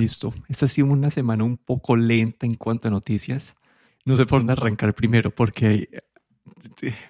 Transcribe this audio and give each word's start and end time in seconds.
Listo. 0.00 0.34
Esta 0.48 0.66
ha 0.66 0.68
sido 0.68 0.88
una 0.88 1.10
semana 1.10 1.44
un 1.44 1.56
poco 1.56 1.96
lenta 1.96 2.46
en 2.46 2.54
cuanto 2.54 2.88
a 2.88 2.90
noticias. 2.90 3.56
No 4.04 4.16
sé 4.16 4.26
por 4.26 4.40
dónde 4.40 4.52
arrancar 4.52 4.94
primero, 4.94 5.30
porque, 5.34 5.88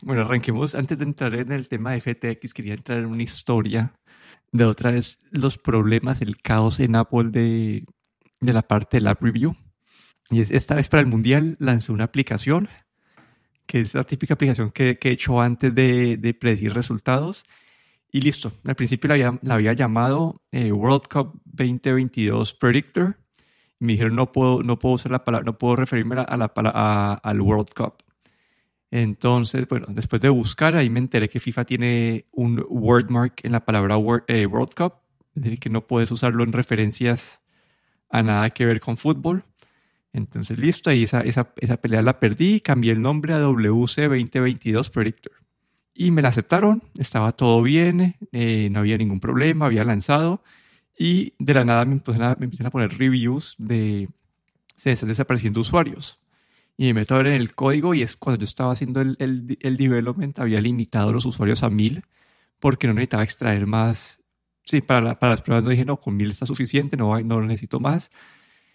bueno, 0.02 0.22
arranquemos. 0.22 0.74
Antes 0.74 0.98
de 0.98 1.04
entrar 1.04 1.34
en 1.34 1.52
el 1.52 1.68
tema 1.68 1.92
de 1.92 2.00
FTX, 2.00 2.54
quería 2.54 2.74
entrar 2.74 2.98
en 2.98 3.06
una 3.06 3.22
historia 3.22 3.92
de 4.52 4.64
otra 4.64 4.92
vez 4.92 5.18
los 5.30 5.58
problemas, 5.58 6.22
el 6.22 6.38
caos 6.38 6.80
en 6.80 6.96
Apple 6.96 7.30
de, 7.30 7.84
de 8.40 8.52
la 8.52 8.62
parte 8.62 8.98
del 8.98 9.08
App 9.08 9.22
Review. 9.22 9.56
Y 10.30 10.40
esta 10.40 10.74
vez 10.74 10.88
para 10.88 11.00
el 11.00 11.06
Mundial 11.06 11.56
lancé 11.58 11.92
una 11.92 12.04
aplicación, 12.04 12.68
que 13.66 13.80
es 13.80 13.94
la 13.94 14.04
típica 14.04 14.34
aplicación 14.34 14.70
que, 14.70 14.98
que 14.98 15.08
he 15.08 15.12
hecho 15.12 15.40
antes 15.40 15.74
de, 15.74 16.16
de 16.16 16.34
predecir 16.34 16.74
resultados 16.74 17.44
y 18.10 18.20
listo. 18.20 18.52
Al 18.66 18.74
principio 18.74 19.08
la 19.08 19.14
había, 19.14 19.38
la 19.42 19.54
había 19.54 19.72
llamado 19.72 20.40
eh, 20.50 20.72
World 20.72 21.08
Cup 21.08 21.40
2022 21.44 22.54
Predictor. 22.54 23.16
Me 23.80 23.92
dijeron, 23.92 24.16
no 24.16 24.32
puedo, 24.32 24.62
no 24.62 24.78
puedo 24.78 24.96
usar 24.96 25.12
la 25.12 25.24
palabra, 25.24 25.44
no 25.44 25.58
puedo 25.58 25.76
referirme 25.76 26.16
a 26.16 26.36
la, 26.36 27.12
al 27.22 27.40
World 27.40 27.72
Cup. 27.74 28.02
Entonces, 28.90 29.68
bueno, 29.68 29.86
después 29.90 30.22
de 30.22 30.30
buscar, 30.30 30.74
ahí 30.74 30.88
me 30.88 30.98
enteré 30.98 31.28
que 31.28 31.40
FIFA 31.40 31.64
tiene 31.64 32.26
un 32.32 32.64
wordmark 32.68 33.44
en 33.44 33.52
la 33.52 33.64
palabra 33.64 33.96
eh, 34.26 34.46
World 34.46 34.74
Cup. 34.74 34.94
Es 35.36 35.42
decir, 35.42 35.60
que 35.60 35.70
no 35.70 35.86
puedes 35.86 36.10
usarlo 36.10 36.42
en 36.42 36.52
referencias 36.52 37.40
a 38.10 38.22
nada 38.22 38.50
que 38.50 38.66
ver 38.66 38.80
con 38.80 38.96
fútbol. 38.96 39.44
Entonces, 40.12 40.58
listo, 40.58 40.90
ahí 40.90 41.04
esa, 41.04 41.20
esa, 41.20 41.52
esa 41.58 41.76
pelea 41.76 42.02
la 42.02 42.18
perdí. 42.18 42.60
Cambié 42.60 42.92
el 42.92 43.02
nombre 43.02 43.34
a 43.34 43.38
WC 43.38 44.08
2022 44.08 44.90
Predictor. 44.90 45.32
Y 46.00 46.12
me 46.12 46.22
la 46.22 46.28
aceptaron, 46.28 46.84
estaba 46.96 47.32
todo 47.32 47.60
bien, 47.60 48.14
eh, 48.30 48.68
no 48.70 48.78
había 48.78 48.96
ningún 48.96 49.18
problema, 49.18 49.66
había 49.66 49.82
lanzado. 49.82 50.44
Y 50.96 51.32
de 51.40 51.54
la 51.54 51.64
nada 51.64 51.84
me 51.86 51.94
empiezan 51.94 52.22
a, 52.22 52.36
me 52.38 52.48
a 52.64 52.70
poner 52.70 52.96
reviews 52.96 53.56
de 53.58 54.08
se 54.76 54.92
están 54.92 55.08
desapareciendo 55.08 55.60
usuarios. 55.60 56.20
Y 56.76 56.84
me 56.86 57.00
meto 57.00 57.16
a 57.16 57.18
ver 57.18 57.26
en 57.26 57.34
el 57.34 57.52
código 57.52 57.94
y 57.94 58.02
es 58.02 58.16
cuando 58.16 58.38
yo 58.38 58.44
estaba 58.44 58.72
haciendo 58.72 59.00
el, 59.00 59.16
el, 59.18 59.58
el 59.60 59.76
development, 59.76 60.38
había 60.38 60.60
limitado 60.60 61.12
los 61.12 61.24
usuarios 61.26 61.64
a 61.64 61.68
mil 61.68 62.04
porque 62.60 62.86
no 62.86 62.94
necesitaba 62.94 63.24
extraer 63.24 63.66
más. 63.66 64.20
Sí, 64.62 64.80
para, 64.82 65.18
para 65.18 65.32
las 65.32 65.42
pruebas 65.42 65.64
no 65.64 65.70
dije, 65.70 65.84
no, 65.84 65.96
con 65.96 66.16
mil 66.16 66.30
está 66.30 66.46
suficiente, 66.46 66.96
no, 66.96 67.20
no 67.22 67.42
necesito 67.42 67.80
más. 67.80 68.12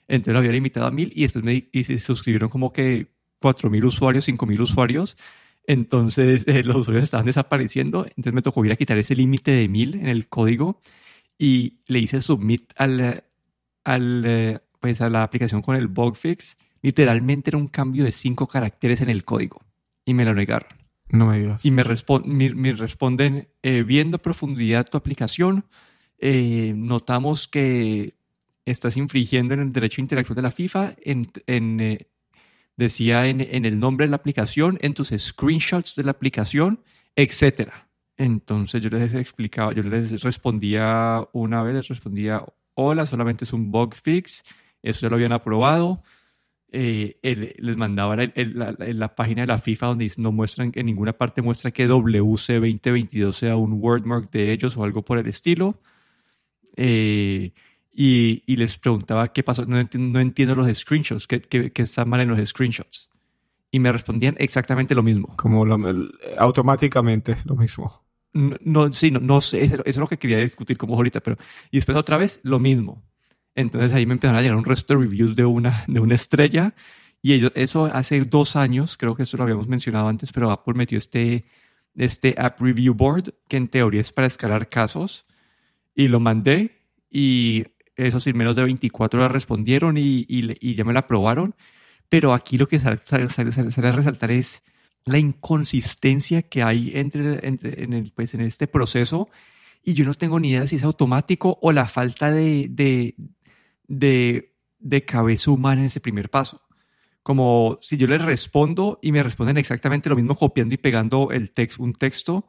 Entonces 0.09 0.33
lo 0.33 0.39
había 0.39 0.51
limitado 0.51 0.87
a 0.87 0.91
mil 0.91 1.09
y 1.15 1.21
después 1.21 1.45
me 1.45 1.69
y 1.71 1.85
se 1.85 1.97
suscribieron 1.99 2.49
como 2.49 2.73
que 2.73 3.07
cuatro 3.39 3.69
mil 3.69 3.85
usuarios, 3.85 4.25
cinco 4.25 4.45
mil 4.45 4.59
usuarios 4.59 5.15
entonces 5.65 6.45
eh, 6.47 6.63
los 6.63 6.75
usuarios 6.77 7.03
estaban 7.03 7.25
desapareciendo, 7.25 8.05
entonces 8.05 8.33
me 8.33 8.41
tocó 8.41 8.63
ir 8.65 8.71
a 8.71 8.75
quitar 8.75 8.97
ese 8.97 9.15
límite 9.15 9.51
de 9.51 9.67
mil 9.67 9.95
en 9.95 10.07
el 10.07 10.27
código 10.27 10.81
y 11.37 11.79
le 11.87 11.99
hice 11.99 12.21
submit 12.21 12.71
al, 12.75 13.23
al, 13.83 14.23
eh, 14.25 14.59
pues 14.79 15.01
a 15.01 15.09
la 15.09 15.23
aplicación 15.23 15.61
con 15.61 15.75
el 15.75 15.87
bug 15.87 16.15
fix. 16.15 16.57
Literalmente 16.81 17.49
era 17.49 17.57
un 17.57 17.67
cambio 17.67 18.03
de 18.03 18.11
cinco 18.11 18.47
caracteres 18.47 19.01
en 19.01 19.09
el 19.09 19.23
código 19.23 19.61
y 20.05 20.13
me 20.13 20.25
lo 20.25 20.33
negaron. 20.33 20.69
No 21.09 21.27
me 21.27 21.39
digas. 21.39 21.63
Y 21.65 21.71
me, 21.71 21.83
me, 21.83 22.73
responden, 22.73 23.47
eh, 23.61 23.83
viendo 23.83 24.17
profundidad 24.17 24.89
tu 24.89 24.97
aplicación, 24.97 25.65
notamos 26.19 27.47
que 27.49 28.13
estás 28.65 28.97
infringiendo 28.97 29.53
en 29.53 29.59
el 29.59 29.73
derecho 29.73 29.97
de 29.97 30.03
interacción 30.03 30.35
de 30.35 30.41
la 30.41 30.51
FIFA 30.51 30.93
en, 31.03 31.29
en, 31.47 32.07
decía 32.75 33.27
en, 33.27 33.41
el 33.41 33.79
nombre 33.79 34.05
de 34.05 34.11
la 34.11 34.17
aplicación, 34.17 34.77
en 34.81 34.93
tus 34.93 35.09
screenshots 35.09 35.95
de 35.95 36.03
la 36.03 36.11
aplicación, 36.11 36.79
etc. 37.15 37.69
Entonces 38.17 38.81
yo 38.81 38.89
les 38.89 39.13
explicaba, 39.13 39.73
yo 39.73 39.83
les 39.83 40.21
respondía 40.21 41.27
una 41.33 41.63
vez, 41.63 41.75
les 41.75 41.87
respondía, 41.87 42.43
hola, 42.73 43.05
solamente 43.05 43.45
es 43.45 43.53
un 43.53 43.71
bug 43.71 43.95
fix, 43.95 44.43
eso 44.81 45.01
ya 45.01 45.09
lo 45.09 45.15
habían 45.15 45.33
aprobado. 45.33 46.03
Eh, 46.75 47.19
les 47.59 47.77
mandaba 47.77 48.15
en 48.15 48.99
la, 48.99 49.15
página 49.15 49.41
de 49.41 49.47
la 49.47 49.59
FIFA 49.59 49.87
donde 49.87 50.11
no 50.17 50.31
muestran, 50.31 50.71
en 50.73 50.87
ninguna 50.87 51.13
parte 51.13 51.43
muestra 51.43 51.69
que 51.69 51.85
WC 51.85 52.53
2022 52.53 53.37
sea 53.37 53.55
un 53.55 53.73
wordmark 53.73 54.31
de 54.31 54.51
ellos 54.51 54.75
o 54.75 54.83
algo 54.83 55.03
por 55.03 55.19
el 55.19 55.27
estilo. 55.27 55.79
Eh, 56.75 57.53
y, 57.95 58.55
les 58.55 58.79
preguntaba 58.79 59.31
qué 59.31 59.43
pasó, 59.43 59.65
no, 59.65 59.77
no 59.93 60.19
entiendo 60.19 60.55
los 60.55 60.77
screenshots, 60.77 61.27
qué, 61.27 61.41
qué, 61.41 61.71
qué, 61.71 61.81
está 61.83 62.05
mal 62.05 62.21
en 62.21 62.29
los 62.29 62.49
screenshots. 62.49 63.09
Y 63.69 63.79
me 63.79 63.91
respondían 63.91 64.35
exactamente 64.39 64.95
lo 64.95 65.03
mismo. 65.03 65.35
Como 65.35 65.65
automáticamente 66.37 67.37
lo 67.45 67.55
mismo. 67.55 68.03
No, 68.33 68.91
sí, 68.93 69.11
no, 69.11 69.19
no 69.19 69.41
sé, 69.41 69.63
eso, 69.63 69.83
es 69.85 69.97
lo 69.97 70.07
que 70.07 70.17
quería 70.17 70.39
discutir 70.39 70.77
como 70.77 70.95
ahorita, 70.95 71.19
pero... 71.19 71.37
Y 71.69 71.77
después 71.77 71.95
otra 71.95 72.17
vez 72.17 72.39
lo 72.43 72.59
mismo. 72.59 73.03
Entonces 73.53 73.93
ahí 73.93 74.07
me 74.07 74.13
empezaron 74.13 74.39
a 74.39 74.41
llegar 74.41 74.57
un 74.57 74.65
resto 74.65 74.95
de 74.95 75.01
reviews 75.01 75.35
de 75.35 75.45
una, 75.45 75.85
de 75.87 75.99
una 75.99 76.15
estrella. 76.15 76.73
Y 77.21 77.33
ellos, 77.33 77.51
eso 77.53 77.85
hace 77.85 78.21
dos 78.21 78.55
años, 78.55 78.97
creo 78.97 79.15
que 79.15 79.23
eso 79.23 79.37
lo 79.37 79.43
habíamos 79.43 79.67
mencionado 79.67 80.07
antes, 80.07 80.33
pero 80.33 80.49
Apple 80.49 80.73
metió 80.73 80.97
este, 80.97 81.45
este 81.95 82.33
App 82.39 82.59
Review 82.59 82.95
Board, 82.95 83.35
que 83.47 83.57
en 83.57 83.67
teoría 83.67 84.01
es 84.01 84.11
para 84.11 84.25
escalar 84.25 84.67
casos. 84.67 85.27
Y 85.95 86.07
lo 86.07 86.19
mandé 86.19 86.71
y 87.11 87.65
eso 87.95 88.19
sin 88.19 88.37
menos 88.37 88.55
de 88.55 88.63
24 88.63 89.19
horas 89.19 89.31
respondieron 89.31 89.97
y, 89.97 90.25
y, 90.27 90.75
ya 90.75 90.83
me 90.83 90.93
la 90.93 91.01
aprobaron. 91.01 91.55
Pero 92.09 92.33
aquí 92.33 92.57
lo 92.57 92.67
que 92.67 92.79
sale, 92.79 92.99
a 93.07 93.91
resaltar 93.91 94.31
es 94.31 94.63
la 95.05 95.17
inconsistencia 95.17 96.43
que 96.43 96.63
hay 96.63 96.91
entre, 96.93 97.45
entre, 97.47 97.83
en, 97.83 98.11
pues, 98.15 98.33
en 98.33 98.41
este 98.41 98.67
proceso 98.67 99.29
y 99.83 99.93
yo 99.93 100.05
no 100.05 100.13
tengo 100.13 100.39
ni 100.39 100.51
idea 100.51 100.65
si 100.65 100.77
es 100.77 100.83
automático 100.83 101.59
o 101.61 101.71
la 101.71 101.87
falta 101.87 102.31
de, 102.31 102.67
de, 102.69 103.15
de, 103.87 104.55
de 104.79 105.05
cabeza 105.05 105.51
humana 105.51 105.81
en 105.81 105.87
ese 105.87 105.99
primer 105.99 106.29
paso. 106.29 106.61
Como 107.21 107.79
si 107.81 107.97
yo 107.97 108.07
les 108.07 108.21
respondo 108.21 108.99
y 109.01 109.11
me 109.11 109.23
responden 109.23 109.57
exactamente 109.57 110.09
lo 110.09 110.15
mismo 110.15 110.35
copiando 110.35 110.75
y 110.75 110.77
pegando 110.77 111.31
el 111.31 111.51
texto, 111.51 111.83
un 111.83 111.93
texto, 111.93 112.47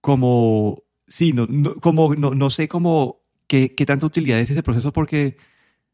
como, 0.00 0.82
sí, 1.06 1.32
no, 1.32 1.46
como, 1.80 2.14
no, 2.14 2.34
no 2.34 2.50
sé 2.50 2.68
cómo 2.68 3.25
¿qué, 3.46 3.74
qué 3.74 3.86
tanta 3.86 4.06
utilidad 4.06 4.40
es 4.40 4.50
ese 4.50 4.62
proceso? 4.62 4.92
Porque 4.92 5.36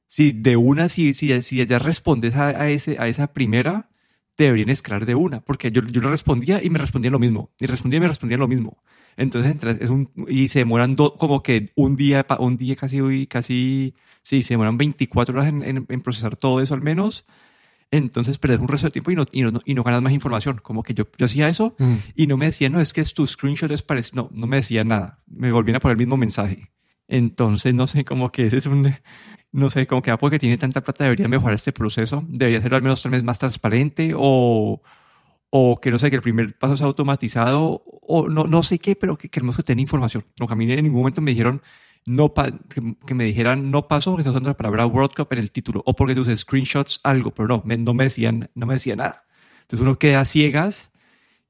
si 0.08 0.32
de 0.32 0.56
una, 0.56 0.88
si, 0.88 1.14
si, 1.14 1.42
si 1.42 1.66
ya 1.66 1.78
respondes 1.78 2.36
a, 2.36 2.48
a, 2.48 2.70
ese, 2.70 2.96
a 2.98 3.08
esa 3.08 3.32
primera, 3.32 3.90
te 4.36 4.44
deberían 4.44 4.70
escalar 4.70 5.06
de 5.06 5.14
una, 5.14 5.40
porque 5.40 5.70
yo, 5.72 5.82
yo 5.82 6.00
le 6.00 6.10
respondía 6.10 6.62
y 6.62 6.70
me 6.70 6.78
respondían 6.78 7.12
lo 7.12 7.18
mismo, 7.18 7.50
y 7.58 7.66
respondía 7.66 7.98
y 7.98 8.00
me 8.00 8.08
respondían 8.08 8.40
lo 8.40 8.48
mismo. 8.48 8.82
Entonces, 9.16 9.56
es 9.80 9.90
un, 9.90 10.10
y 10.28 10.48
se 10.48 10.60
demoran 10.60 10.96
como 10.96 11.42
que 11.42 11.70
un 11.74 11.96
día, 11.96 12.26
un 12.38 12.56
día 12.56 12.76
casi, 12.76 13.26
casi, 13.26 13.94
sí, 14.22 14.42
se 14.42 14.54
demoran 14.54 14.78
24 14.78 15.34
horas 15.34 15.52
en, 15.52 15.86
en, 15.88 16.00
procesar 16.02 16.36
todo 16.36 16.60
eso 16.60 16.74
al 16.74 16.82
menos. 16.82 17.26
Entonces, 17.90 18.38
perder 18.38 18.60
un 18.60 18.68
resto 18.68 18.86
de 18.86 18.92
tiempo 18.92 19.10
y 19.10 19.16
no, 19.16 19.26
y 19.30 19.42
no, 19.42 19.60
y 19.66 19.74
no 19.74 19.82
ganas 19.82 20.00
más 20.00 20.14
información. 20.14 20.60
Como 20.62 20.82
que 20.82 20.94
yo, 20.94 21.04
yo 21.18 21.26
hacía 21.26 21.48
eso 21.50 21.74
mm. 21.78 21.94
y 22.16 22.26
no 22.26 22.38
me 22.38 22.46
decían, 22.46 22.72
no, 22.72 22.80
es 22.80 22.94
que 22.94 23.02
es 23.02 23.12
tu 23.12 23.26
screenshot 23.26 23.70
es 23.70 23.82
parecido. 23.82 24.22
No, 24.22 24.40
no 24.40 24.46
me 24.46 24.56
decían 24.56 24.88
nada. 24.88 25.18
Me 25.26 25.52
volvían 25.52 25.76
a 25.76 25.80
poner 25.80 25.96
el 25.96 25.98
mismo 25.98 26.16
mensaje. 26.16 26.70
Entonces, 27.12 27.74
no 27.74 27.86
sé, 27.86 28.06
como 28.06 28.32
que 28.32 28.46
ese 28.46 28.56
es 28.56 28.66
un, 28.66 28.94
no 29.52 29.68
sé, 29.68 29.86
como 29.86 30.00
que 30.00 30.10
Apple 30.10 30.30
que 30.30 30.38
tiene 30.38 30.56
tanta 30.56 30.80
plata 30.80 31.04
debería 31.04 31.28
mejorar 31.28 31.54
este 31.56 31.70
proceso, 31.70 32.24
debería 32.26 32.62
ser 32.62 32.74
al 32.74 32.80
menos 32.80 33.02
tal 33.02 33.12
vez 33.12 33.22
más 33.22 33.38
transparente 33.38 34.14
o, 34.16 34.80
o 35.50 35.80
que 35.80 35.90
no 35.90 35.98
sé, 35.98 36.08
que 36.08 36.16
el 36.16 36.22
primer 36.22 36.56
paso 36.58 36.74
sea 36.74 36.86
automatizado 36.86 37.82
o 37.84 38.28
no, 38.30 38.44
no 38.44 38.62
sé 38.62 38.78
qué, 38.78 38.96
pero 38.96 39.18
que 39.18 39.28
queremos 39.28 39.56
que 39.56 39.62
tenga 39.62 39.82
información. 39.82 40.24
No, 40.40 40.46
que 40.46 40.54
mí 40.56 40.72
en 40.72 40.84
ningún 40.84 41.00
momento 41.00 41.20
me 41.20 41.32
dijeron, 41.32 41.60
no 42.06 42.32
que, 42.34 43.14
me 43.14 43.24
dijeran, 43.24 43.70
no 43.70 43.88
paso 43.88 44.10
porque 44.10 44.22
está 44.22 44.30
usando 44.30 44.48
la 44.48 44.56
palabra 44.56 44.86
World 44.86 45.14
Cup 45.14 45.28
en 45.32 45.38
el 45.40 45.50
título 45.50 45.82
o 45.84 45.94
porque 45.94 46.14
tus 46.14 46.28
screenshots 46.34 47.00
algo, 47.04 47.32
pero 47.32 47.46
no, 47.46 47.62
no 47.62 47.94
me 47.94 48.04
decían, 48.04 48.48
no 48.54 48.64
me 48.64 48.74
decían 48.74 48.98
nada. 48.98 49.26
Entonces 49.62 49.82
uno 49.86 49.98
queda 49.98 50.24
ciegas 50.24 50.90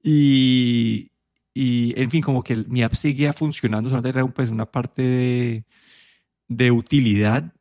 y, 0.03 1.12
y, 1.55 1.99
en 2.01 2.11
fin, 2.11 2.23
como 2.23 2.43
que 2.43 2.57
mi 2.57 2.83
app 2.83 2.95
seguía 2.95 3.33
funcionando, 3.33 3.91
solamente 3.91 4.19
era 4.19 4.27
pues, 4.27 4.51
una 4.51 4.67
parte 4.67 5.03
de, 5.03 5.65
de, 6.49 6.71
utilidad 6.71 7.53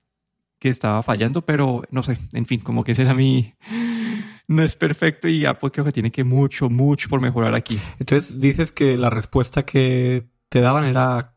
que 0.59 0.69
estaba 0.69 1.03
fallando, 1.03 1.45
pero 1.45 1.83
no 1.91 2.03
sé, 2.03 2.17
en 2.33 2.45
fin, 2.45 2.61
como 2.61 2.83
que 2.83 2.93
ese 2.93 3.03
era 3.03 3.13
mi... 3.13 3.53
No 4.47 4.63
es 4.63 4.75
perfecto 4.75 5.29
y 5.29 5.45
Apple 5.45 5.71
creo 5.71 5.85
que 5.85 5.93
tiene 5.93 6.11
que 6.11 6.25
mucho, 6.25 6.69
mucho 6.69 7.07
por 7.07 7.21
mejorar 7.21 7.55
aquí. 7.55 7.79
Entonces, 7.99 8.41
dices 8.41 8.73
que 8.73 8.97
la 8.97 9.09
respuesta 9.09 9.63
que 9.63 10.27
te 10.49 10.59
daban 10.59 10.83
era 10.83 11.35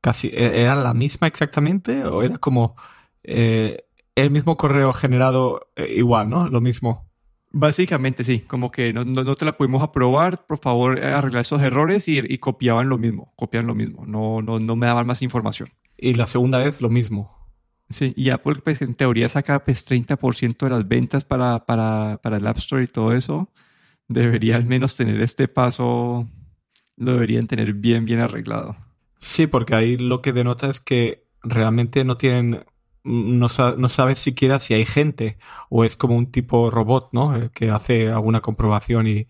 casi... 0.00 0.28
E-, 0.28 0.62
¿Era 0.62 0.74
la 0.74 0.94
misma 0.94 1.26
exactamente? 1.26 2.04
¿O 2.06 2.22
era 2.22 2.38
como 2.38 2.74
eh, 3.22 3.84
el 4.14 4.30
mismo 4.30 4.56
correo 4.56 4.94
generado 4.94 5.68
eh, 5.76 5.92
igual, 5.96 6.30
¿no? 6.30 6.48
Lo 6.48 6.62
mismo. 6.62 7.10
Básicamente 7.56 8.24
sí, 8.24 8.40
como 8.40 8.72
que 8.72 8.92
no, 8.92 9.04
no, 9.04 9.34
te 9.36 9.44
la 9.44 9.56
pudimos 9.56 9.80
aprobar, 9.80 10.44
por 10.44 10.58
favor 10.58 10.98
eh, 10.98 11.06
arreglar 11.06 11.42
esos 11.42 11.62
errores 11.62 12.08
y, 12.08 12.18
y, 12.18 12.38
copiaban 12.38 12.88
lo 12.88 12.98
mismo, 12.98 13.32
copian 13.36 13.68
lo 13.68 13.76
mismo, 13.76 14.04
no, 14.06 14.42
no, 14.42 14.58
no 14.58 14.74
me 14.74 14.86
daban 14.86 15.06
más 15.06 15.22
información. 15.22 15.68
Y 15.96 16.14
la 16.14 16.26
segunda 16.26 16.58
vez 16.58 16.80
lo 16.80 16.90
mismo. 16.90 17.30
Sí, 17.90 18.12
y 18.16 18.30
Apple 18.30 18.56
pues 18.64 18.82
en 18.82 18.96
teoría 18.96 19.28
saca 19.28 19.64
pues 19.64 19.88
30% 19.88 20.66
de 20.66 20.70
las 20.70 20.88
ventas 20.88 21.24
para, 21.24 21.64
para, 21.64 22.18
para 22.20 22.38
el 22.38 22.46
App 22.48 22.58
Store 22.58 22.82
y 22.82 22.88
todo 22.88 23.12
eso. 23.12 23.52
Debería 24.08 24.56
al 24.56 24.66
menos 24.66 24.96
tener 24.96 25.20
este 25.20 25.46
paso, 25.46 26.28
lo 26.96 27.12
deberían 27.12 27.46
tener 27.46 27.72
bien, 27.74 28.04
bien 28.04 28.18
arreglado. 28.18 28.76
Sí, 29.20 29.46
porque 29.46 29.76
ahí 29.76 29.96
lo 29.96 30.22
que 30.22 30.32
denota 30.32 30.68
es 30.68 30.80
que 30.80 31.28
realmente 31.44 32.04
no 32.04 32.16
tienen, 32.16 32.64
no, 33.04 33.48
no 33.78 33.88
sabes 33.88 34.18
siquiera 34.18 34.58
si 34.58 34.74
hay 34.74 34.86
gente 34.86 35.36
o 35.68 35.84
es 35.84 35.96
como 35.96 36.16
un 36.16 36.32
tipo 36.32 36.70
robot, 36.70 37.10
¿no? 37.12 37.50
Que 37.52 37.70
hace 37.70 38.08
alguna 38.08 38.40
comprobación 38.40 39.06
y, 39.06 39.28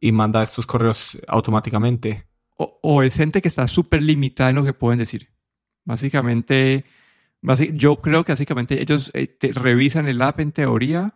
y 0.00 0.12
manda 0.12 0.42
estos 0.42 0.66
correos 0.66 1.18
automáticamente. 1.28 2.24
O, 2.56 3.02
es 3.02 3.14
gente 3.14 3.40
que 3.40 3.48
está 3.48 3.66
súper 3.68 4.02
limitada 4.02 4.50
en 4.50 4.56
lo 4.56 4.64
que 4.64 4.74
pueden 4.74 4.98
decir. 4.98 5.30
Básicamente, 5.84 6.84
yo 7.72 7.96
creo 8.02 8.24
que 8.24 8.32
básicamente 8.32 8.82
ellos 8.82 9.10
eh, 9.14 9.38
revisan 9.54 10.08
el 10.08 10.20
app 10.20 10.40
en 10.40 10.52
teoría 10.52 11.14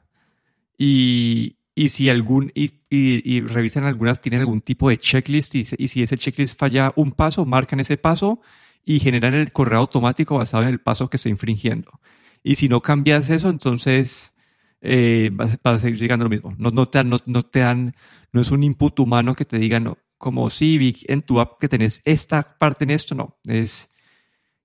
y, 0.78 1.58
y 1.74 1.90
si 1.90 2.08
algún 2.08 2.50
y, 2.54 2.72
y, 2.88 3.40
revisan 3.42 3.84
algunas, 3.84 4.22
tienen 4.22 4.40
algún 4.40 4.62
tipo 4.62 4.88
de 4.88 4.98
checklist 4.98 5.54
y, 5.54 5.64
si 5.64 6.02
ese 6.02 6.16
checklist 6.16 6.58
falla 6.58 6.92
un 6.96 7.12
paso, 7.12 7.44
marcan 7.44 7.80
ese 7.80 7.98
paso 7.98 8.40
y 8.84 9.00
generan 9.00 9.34
el 9.34 9.52
correo 9.52 9.80
automático 9.80 10.36
basado 10.36 10.62
en 10.64 10.70
el 10.70 10.80
paso 10.80 11.08
que 11.08 11.16
está 11.16 11.28
infringiendo. 11.28 12.00
Y 12.42 12.56
si 12.56 12.68
no 12.68 12.80
cambias 12.80 13.30
eso, 13.30 13.48
entonces 13.48 14.32
eh, 14.80 15.30
vas, 15.32 15.58
a 15.62 15.78
seguir 15.78 15.98
llegando 15.98 16.24
lo 16.24 16.30
mismo. 16.30 16.54
No, 16.58 16.70
no, 16.70 16.86
te 16.86 17.02
no, 17.02 17.18
no, 17.26 17.42
te 17.44 17.60
dan, 17.60 17.94
no 18.32 18.40
es 18.40 18.50
un 18.50 18.62
input 18.62 19.00
humano 19.00 19.34
que 19.34 19.46
te 19.46 19.58
diga, 19.58 19.80
no, 19.80 19.96
como 20.18 20.50
si 20.50 20.78
vi 20.78 20.96
en 21.08 21.22
tu 21.22 21.40
app 21.40 21.58
que 21.58 21.68
tenés 21.68 22.02
esta 22.04 22.58
parte 22.58 22.84
en 22.84 22.90
esto, 22.90 23.14
no. 23.14 23.38
Es, 23.46 23.90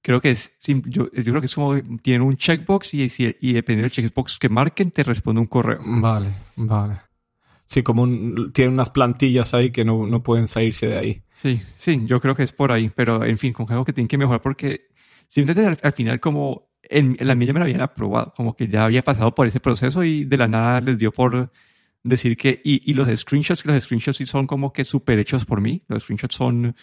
creo 0.01 0.19
que 0.21 0.31
es, 0.31 0.51
yo, 0.67 1.09
yo 1.11 1.23
creo 1.23 1.39
que 1.39 1.45
es 1.45 1.55
como, 1.55 1.79
tienen 2.01 2.21
un 2.21 2.35
checkbox 2.35 2.93
y, 2.93 3.03
y, 3.03 3.37
y 3.39 3.53
dependiendo 3.53 3.83
del 3.83 3.91
checkbox 3.91 4.37
que 4.39 4.49
marquen, 4.49 4.91
te 4.91 5.03
responde 5.03 5.39
un 5.39 5.47
correo. 5.47 5.79
Vale, 5.85 6.29
vale. 6.57 7.08
Sí, 7.69 7.83
como 7.83 8.01
un, 8.01 8.51
tienen 8.51 8.73
unas 8.73 8.89
plantillas 8.89 9.53
ahí 9.53 9.69
que 9.69 9.85
no, 9.85 10.07
no, 10.07 10.23
pueden 10.23 10.47
salirse 10.47 10.87
de 10.87 10.97
ahí. 10.97 11.21
Sí, 11.33 11.61
sí, 11.77 12.01
yo 12.05 12.19
creo 12.19 12.35
que 12.35 12.41
es 12.41 12.51
por 12.51 12.71
ahí, 12.71 12.89
pero 12.89 13.23
en 13.23 13.37
fin, 13.37 13.53
con 13.53 13.69
algo 13.69 13.85
que 13.85 13.93
tienen 13.93 14.07
que 14.07 14.17
mejorar 14.17 14.41
porque 14.41 14.87
simplemente 15.27 15.77
al, 15.83 15.93
final 15.93 16.19
como 16.19 16.71
en, 16.81 17.15
la 17.19 17.35
mía 17.35 17.53
me 17.53 17.59
la 17.59 17.65
habían 17.65 17.81
aprobado, 17.81 18.33
como 18.35 18.55
que 18.55 18.67
ya 18.67 18.85
había 18.85 19.03
pasado 19.03 19.35
por 19.35 19.45
ese 19.45 19.59
proceso 19.59 20.03
y 20.03 20.25
de 20.25 20.37
la 20.37 20.47
nada 20.47 20.81
les 20.81 20.97
dio 20.97 21.11
por 21.11 21.51
decir 22.01 22.37
que, 22.37 22.59
y, 22.63 22.89
y 22.89 22.95
los 22.95 23.07
screenshots, 23.19 23.63
los 23.63 23.83
screenshots 23.83 24.17
sí 24.17 24.25
son 24.25 24.47
como 24.47 24.73
que 24.73 24.83
súper 24.83 25.19
hechos 25.19 25.45
por 25.45 25.61
mí, 25.61 25.83
los 25.89 26.01
screenshots 26.01 26.35
son, 26.35 26.75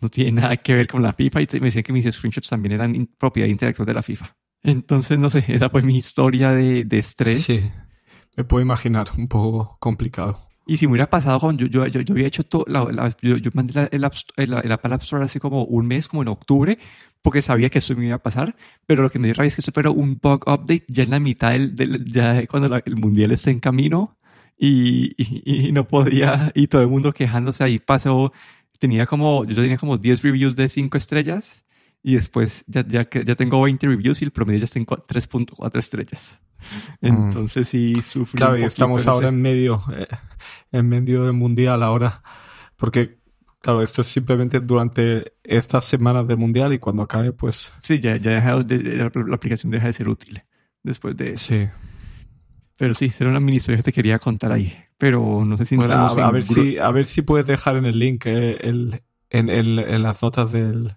no 0.00 0.08
tienen 0.08 0.36
nada 0.36 0.56
que 0.58 0.72
ver 0.72 0.86
con 0.86 1.02
la 1.02 1.12
FIFA 1.12 1.42
y 1.42 1.48
me 1.54 1.66
decían 1.66 1.82
que 1.82 1.92
mis 1.92 2.06
screenshots 2.14 2.48
también 2.48 2.74
eran 2.74 3.08
propiedad 3.18 3.48
intelectual 3.48 3.86
de 3.86 3.94
la 3.94 4.02
FIFA. 4.04 4.36
Entonces, 4.62 5.18
no 5.18 5.30
sé, 5.30 5.44
esa 5.48 5.68
fue 5.68 5.82
mi 5.82 5.96
historia 5.96 6.52
de, 6.52 6.84
de 6.84 6.98
estrés. 6.98 7.42
Sí. 7.42 7.60
Me 8.38 8.44
puedo 8.44 8.62
imaginar, 8.62 9.08
un 9.18 9.26
poco 9.26 9.76
complicado. 9.80 10.38
Y 10.64 10.76
si 10.76 10.86
me 10.86 10.92
hubiera 10.92 11.10
pasado 11.10 11.40
con, 11.40 11.58
yo, 11.58 11.66
yo, 11.66 11.84
yo, 11.88 12.02
yo 12.02 12.14
había 12.14 12.28
hecho 12.28 12.44
todo, 12.44 12.64
la, 12.68 13.12
yo, 13.20 13.36
yo, 13.36 13.50
mandé 13.52 13.88
el, 13.90 14.08
el, 14.36 14.72
Apple 14.72 14.94
App 14.94 15.02
Store 15.02 15.24
hace 15.24 15.40
como 15.40 15.64
un 15.64 15.88
mes, 15.88 16.06
como 16.06 16.22
en 16.22 16.28
octubre, 16.28 16.78
porque 17.20 17.42
sabía 17.42 17.68
que 17.68 17.80
eso 17.80 17.96
me 17.96 18.06
iba 18.06 18.14
a 18.14 18.22
pasar, 18.22 18.54
pero 18.86 19.02
lo 19.02 19.10
que 19.10 19.18
me 19.18 19.26
dio 19.26 19.34
rabia 19.34 19.48
es 19.48 19.56
que 19.56 19.60
eso 19.60 19.72
fuera 19.72 19.90
un 19.90 20.20
bug 20.22 20.44
update 20.46 20.84
ya 20.86 21.02
en 21.02 21.10
la 21.10 21.18
mitad 21.18 21.50
del, 21.50 21.74
del 21.74 22.04
ya 22.04 22.46
cuando 22.46 22.76
el 22.76 22.96
mundial 22.96 23.32
está 23.32 23.50
en 23.50 23.58
camino 23.58 24.16
y, 24.56 25.20
y, 25.20 25.66
y, 25.66 25.72
no 25.72 25.88
podía, 25.88 26.52
y 26.54 26.68
todo 26.68 26.82
el 26.82 26.88
mundo 26.88 27.12
quejándose 27.12 27.64
ahí 27.64 27.80
pasó, 27.80 28.32
tenía 28.78 29.06
como, 29.06 29.46
yo 29.46 29.56
tenía 29.56 29.78
como 29.78 29.98
10 29.98 30.22
reviews 30.22 30.54
de 30.54 30.68
5 30.68 30.96
estrellas 30.96 31.64
y 32.04 32.14
después 32.14 32.62
ya, 32.68 32.86
ya, 32.86 33.08
ya 33.10 33.34
tengo 33.34 33.60
20 33.60 33.84
reviews 33.84 34.22
y 34.22 34.26
el 34.26 34.30
promedio 34.30 34.60
ya 34.60 34.66
está 34.66 34.78
en 34.78 34.86
3.4 34.86 35.76
estrellas. 35.76 36.38
Entonces 37.00 37.68
sí 37.68 37.94
sufrí. 37.94 38.36
Claro, 38.36 38.58
y 38.58 38.64
estamos 38.64 39.06
ahora 39.06 39.28
en 39.28 39.40
medio, 39.40 39.82
eh, 39.94 40.06
en 40.72 40.88
medio 40.88 41.24
del 41.24 41.32
mundial 41.32 41.82
ahora, 41.82 42.22
porque 42.76 43.18
claro, 43.60 43.82
esto 43.82 44.02
es 44.02 44.08
simplemente 44.08 44.60
durante 44.60 45.34
estas 45.44 45.84
semanas 45.84 46.26
del 46.26 46.38
mundial 46.38 46.72
y 46.72 46.78
cuando 46.78 47.02
acabe, 47.02 47.32
pues. 47.32 47.72
Sí, 47.82 48.00
ya, 48.00 48.16
ya 48.16 48.40
la 48.40 49.34
aplicación 49.34 49.70
deja 49.70 49.86
de 49.86 49.92
ser 49.92 50.08
útil 50.08 50.42
después 50.82 51.16
de 51.16 51.32
eso. 51.32 51.54
Sí. 51.54 51.68
Pero 52.78 52.94
sí, 52.94 53.10
será 53.10 53.30
una 53.30 53.40
mini 53.40 53.56
historia 53.56 53.78
que 53.78 53.82
te 53.84 53.92
quería 53.92 54.18
contar 54.18 54.52
ahí. 54.52 54.76
Pero 54.98 55.44
no 55.44 55.56
sé 55.56 55.64
si 55.64 55.76
bueno, 55.76 55.94
a, 55.94 56.30
ver 56.30 56.42
si 56.42 56.78
a 56.78 56.90
ver 56.90 57.06
si 57.06 57.22
puedes 57.22 57.46
dejar 57.46 57.76
en 57.76 57.84
el 57.84 57.98
link 57.98 58.26
eh, 58.26 58.58
el, 58.60 59.00
en, 59.30 59.48
en 59.48 60.02
las 60.02 60.22
notas 60.22 60.52
del, 60.52 60.92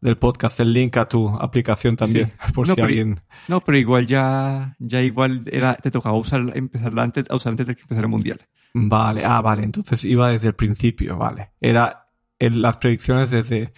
del 0.00 0.16
podcast 0.16 0.60
el 0.60 0.72
link 0.72 0.96
a 0.96 1.08
tu 1.08 1.28
aplicación 1.28 1.96
también, 1.96 2.30
por 2.54 2.66
si 2.66 2.80
alguien... 2.80 3.20
No, 3.48 3.60
pero 3.60 3.78
igual 3.78 4.06
ya, 4.06 4.76
ya 4.78 5.02
igual 5.02 5.44
era, 5.50 5.76
te 5.76 5.90
tocaba 5.90 6.16
usar, 6.16 6.52
empezarla 6.54 7.02
antes, 7.02 7.24
a 7.28 7.36
usar 7.36 7.52
antes 7.52 7.66
de 7.66 7.74
que 7.74 7.82
empezara 7.82 8.06
el 8.06 8.10
mundial. 8.10 8.40
Vale, 8.74 9.24
ah, 9.24 9.40
vale, 9.40 9.62
entonces 9.62 10.04
iba 10.04 10.28
desde 10.28 10.48
el 10.48 10.54
principio, 10.54 11.16
vale. 11.16 11.50
Era 11.60 12.08
en 12.38 12.60
las 12.60 12.76
predicciones 12.76 13.30
desde, 13.30 13.72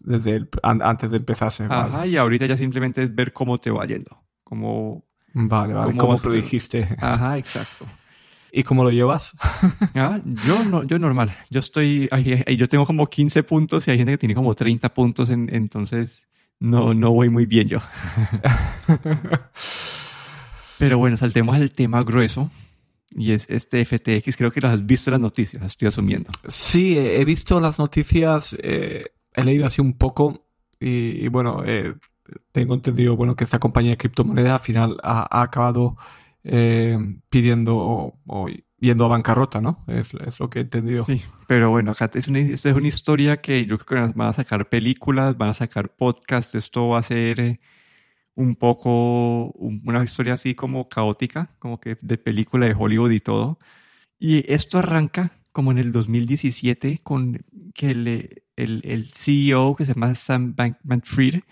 desde 0.00 0.46
antes 0.62 1.10
de 1.10 1.16
empezarse. 1.16 1.66
Ajá, 1.68 2.06
y 2.06 2.16
ahorita 2.16 2.46
ya 2.46 2.56
simplemente 2.56 3.02
es 3.02 3.14
ver 3.14 3.32
cómo 3.32 3.58
te 3.58 3.70
va 3.70 3.86
yendo. 3.86 4.22
Cómo, 4.42 5.06
vale, 5.32 5.72
vale, 5.72 5.92
cómo, 5.92 6.00
cómo 6.00 6.18
predijiste. 6.18 6.96
Ajá, 7.00 7.38
exacto. 7.38 7.86
¿Y 8.56 8.62
cómo 8.62 8.84
lo 8.84 8.90
llevas? 8.90 9.36
Ah, 9.96 10.20
yo, 10.46 10.64
no, 10.64 10.82
yo 10.84 10.98
normal. 10.98 11.34
Yo 11.50 11.60
estoy, 11.60 12.08
yo 12.56 12.68
tengo 12.68 12.84
como 12.84 13.06
15 13.06 13.42
puntos 13.42 13.86
y 13.86 13.90
hay 13.90 13.96
gente 13.96 14.12
que 14.12 14.18
tiene 14.18 14.34
como 14.34 14.54
30 14.54 14.92
puntos, 14.92 15.30
entonces 15.30 16.22
no, 16.58 16.94
no 16.94 17.12
voy 17.12 17.28
muy 17.28 17.46
bien 17.46 17.68
yo. 17.68 17.78
Pero 20.78 20.98
bueno, 20.98 21.16
saltemos 21.16 21.56
al 21.56 21.70
tema 21.72 22.02
grueso. 22.02 22.50
Y 23.10 23.32
es 23.32 23.46
este 23.48 23.84
FTX, 23.84 24.36
creo 24.36 24.50
que 24.50 24.60
lo 24.60 24.68
has 24.68 24.84
visto 24.84 25.10
en 25.10 25.12
las 25.12 25.20
noticias, 25.20 25.62
estoy 25.62 25.88
asumiendo. 25.88 26.30
Sí, 26.48 26.98
he 26.98 27.24
visto 27.24 27.60
las 27.60 27.78
noticias, 27.78 28.56
eh, 28.60 29.12
he 29.32 29.44
leído 29.44 29.66
así 29.66 29.80
un 29.80 29.92
poco 29.92 30.48
y, 30.80 31.28
bueno, 31.28 31.62
eh, 31.64 31.94
tengo 32.50 32.74
entendido 32.74 33.16
bueno 33.16 33.36
que 33.36 33.44
esta 33.44 33.60
compañía 33.60 33.92
de 33.92 33.96
criptomonedas 33.96 34.54
al 34.54 34.60
final 34.60 34.96
ha 35.02 35.42
acabado 35.42 35.96
eh, 36.44 36.98
pidiendo 37.30 37.76
o, 37.76 38.46
yendo 38.78 39.06
a 39.06 39.08
bancarrota, 39.08 39.60
¿no? 39.60 39.82
Es, 39.88 40.12
es, 40.14 40.38
lo 40.38 40.50
que 40.50 40.58
he 40.58 40.62
entendido. 40.62 41.04
Sí, 41.04 41.22
pero 41.48 41.70
bueno, 41.70 41.92
acá 41.92 42.10
es 42.14 42.28
una, 42.28 42.40
es 42.40 42.64
una 42.64 42.86
historia 42.86 43.40
que 43.40 43.64
yo 43.64 43.78
creo 43.78 44.08
que 44.08 44.12
van 44.14 44.28
a 44.28 44.32
sacar 44.34 44.68
películas, 44.68 45.36
van 45.38 45.50
a 45.50 45.54
sacar 45.54 45.96
podcasts, 45.96 46.54
esto 46.54 46.88
va 46.88 46.98
a 46.98 47.02
ser 47.02 47.40
eh, 47.40 47.60
un 48.34 48.56
poco 48.56 49.46
una 49.52 50.04
historia 50.04 50.34
así 50.34 50.54
como 50.54 50.88
caótica, 50.88 51.50
como 51.58 51.80
que 51.80 51.96
de 52.00 52.18
película 52.18 52.66
de 52.66 52.74
Hollywood 52.78 53.12
y 53.12 53.20
todo. 53.20 53.58
Y 54.18 54.50
esto 54.52 54.78
arranca 54.78 55.32
como 55.52 55.70
en 55.70 55.78
el 55.78 55.92
2017 55.92 57.00
con 57.02 57.44
que 57.74 57.90
el, 57.90 58.42
el, 58.56 58.82
el 58.84 59.10
CEO 59.14 59.76
que 59.76 59.86
se 59.86 59.94
llama 59.94 60.14
Sam 60.14 60.54
Bankman-Fried 60.56 61.42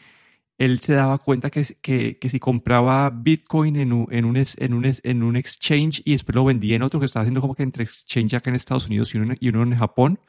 él 0.65 0.79
se 0.81 0.93
daba 0.93 1.19
cuenta 1.19 1.51
que, 1.51 1.67
que, 1.81 2.19
que 2.19 2.29
si 2.29 2.39
compraba 2.39 3.11
Bitcoin 3.11 3.75
en 3.77 3.93
un, 3.93 4.07
en, 4.13 4.25
un, 4.25 4.37
en, 4.37 4.75
un, 4.75 4.93
en 5.03 5.23
un 5.25 5.37
exchange 5.37 6.03
y 6.05 6.13
después 6.13 6.37
lo 6.37 6.45
vendía 6.45 6.77
en 6.77 6.83
otro 6.83 7.01
que 7.01 7.07
estaba 7.07 7.23
haciendo 7.23 7.41
como 7.41 7.57
que 7.57 7.65
entre 7.65 7.83
exchange 7.83 8.35
acá 8.35 8.51
en 8.51 8.57
Estados 8.57 8.87
Unidos 8.87 9.13
y 9.13 9.19
uno, 9.19 9.35
y 9.41 9.49
uno 9.49 9.65
en 9.65 9.77
Japón, 9.77 10.21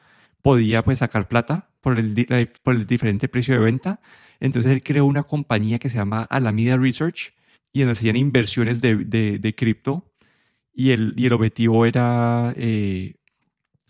podía 0.42 0.82
pues 0.82 0.98
sacar 0.98 1.28
plata 1.28 1.70
por 1.80 1.98
el, 1.98 2.50
por 2.64 2.74
el 2.74 2.86
diferente 2.86 3.28
precio 3.28 3.54
de 3.54 3.60
venta. 3.60 4.00
Entonces 4.40 4.72
él 4.72 4.82
creó 4.82 5.06
una 5.06 5.22
compañía 5.22 5.78
que 5.78 5.88
se 5.88 5.98
llama 5.98 6.24
Alameda 6.24 6.76
Research 6.76 7.32
y 7.72 7.80
donde 7.80 7.92
hacían 7.92 8.16
inversiones 8.16 8.80
de, 8.80 8.96
de, 8.96 9.38
de 9.38 9.54
cripto 9.54 10.04
y 10.72 10.90
el, 10.90 11.14
y 11.16 11.26
el 11.26 11.32
objetivo 11.32 11.86
era, 11.86 12.52
eh, 12.56 13.14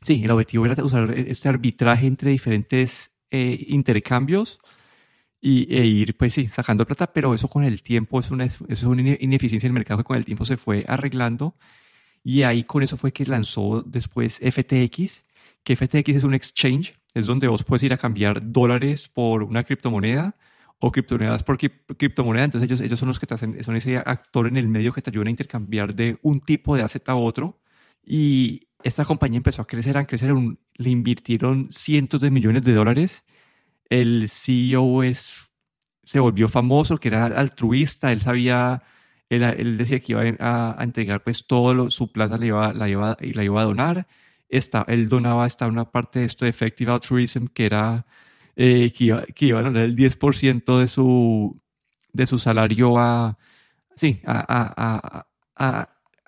sí, 0.03 0.23
el 0.23 0.31
objetivo 0.31 0.67
era 0.67 0.85
usar 0.85 1.11
este 1.13 1.49
arbitraje 1.49 2.07
entre 2.07 2.31
diferentes 2.31 3.11
eh, 3.31 3.65
intercambios 3.69 4.61
y, 5.45 5.67
e 5.77 5.85
ir, 5.85 6.17
pues 6.17 6.33
sí, 6.33 6.49
sacando 6.49 6.87
plata, 6.87 7.13
pero 7.13 7.35
eso 7.35 7.49
con 7.49 7.65
el 7.65 7.83
tiempo 7.83 8.19
es 8.19 8.31
una, 8.31 8.47
es 8.47 8.83
una 8.83 9.03
ineficiencia 9.21 9.69
del 9.69 9.75
mercado 9.75 9.99
que 9.99 10.05
con 10.05 10.17
el 10.17 10.25
tiempo 10.25 10.47
se 10.47 10.57
fue 10.57 10.87
arreglando. 10.89 11.55
Y 12.25 12.45
ahí 12.45 12.65
con 12.65 12.83
eso 12.83 12.97
fue 12.97 13.13
que 13.13 13.27
lanzó 13.27 13.83
después 13.83 14.41
FTX, 14.41 15.23
que 15.63 15.77
FTX 15.77 16.17
es 16.17 16.25
un 16.25 16.33
exchange, 16.33 16.95
es 17.13 17.27
donde 17.27 17.49
vos 17.49 17.63
puedes 17.63 17.83
ir 17.83 17.93
a 17.93 17.99
cambiar 17.99 18.53
dólares 18.53 19.11
por 19.11 19.43
una 19.43 19.65
criptomoneda 19.65 20.35
o 20.79 20.91
criptomonedas 20.91 21.43
por 21.43 21.59
criptomoneda. 21.59 22.45
Entonces 22.47 22.71
ellos, 22.71 22.81
ellos 22.81 22.99
son 22.99 23.09
los 23.09 23.21
que 23.21 23.27
te 23.27 23.35
hacen, 23.35 23.63
son 23.63 23.77
ese 23.77 23.99
actor 23.99 24.49
en 24.49 24.57
el 24.57 24.67
medio 24.69 24.95
que 24.95 25.03
te 25.03 25.11
ayudan 25.11 25.27
a 25.29 25.31
intercambiar 25.33 25.95
de 25.95 26.19
un 26.23 26.41
tipo 26.41 26.75
de 26.75 26.85
asset 26.85 27.07
a 27.11 27.17
otro. 27.17 27.61
Y 28.03 28.69
esta 28.83 29.05
compañía 29.05 29.37
empezó 29.39 29.61
a 29.61 29.67
crecer, 29.67 29.99
a 29.99 30.07
crecer, 30.07 30.33
le 30.33 30.91
invirtieron 30.91 31.69
cientos 31.71 32.23
de 32.23 32.31
millones 32.31 32.63
de 32.65 32.73
dólares 32.73 33.25
el 34.01 34.29
CEO 34.29 35.03
es, 35.03 35.53
se 36.05 36.21
volvió 36.21 36.49
famoso, 36.49 36.99
que 36.99 37.09
era 37.09 37.27
altruista, 37.27 38.13
él 38.13 38.21
sabía, 38.21 38.83
él, 39.29 39.79
decía 39.79 40.01
que 40.01 40.13
iba 40.13 40.23
a, 40.41 40.83
entregar 40.83 41.23
pues 41.23 41.47
todo 41.47 41.91
su 41.91 42.11
plata, 42.13 42.37
la 42.39 42.47
iba, 42.47 42.73
la 42.73 42.89
iba, 42.89 43.17
la 43.21 43.45
iba 43.45 43.61
a 43.61 43.65
donar. 43.65 44.07
Esta, 44.49 44.85
él 44.89 45.09
donaba 45.09 45.45
hasta 45.45 45.67
una 45.67 45.91
parte 45.91 46.21
de 46.21 46.27
esto 46.27 46.45
de 46.45 46.51
Effective 46.51 46.93
Altruism, 46.93 47.47
que 47.49 47.67
era 47.67 48.07
eh, 48.57 48.93
que, 48.93 49.05
iba, 49.47 49.59
a 49.61 49.63
donar 49.63 49.85
el 49.85 49.97
10% 49.97 50.79
de 50.79 50.89
su, 50.89 51.61
de 52.13 52.27
su 52.27 52.39
salario 52.39 52.99
a, 52.99 53.39
sí, 53.97 54.21
a, 54.27 55.27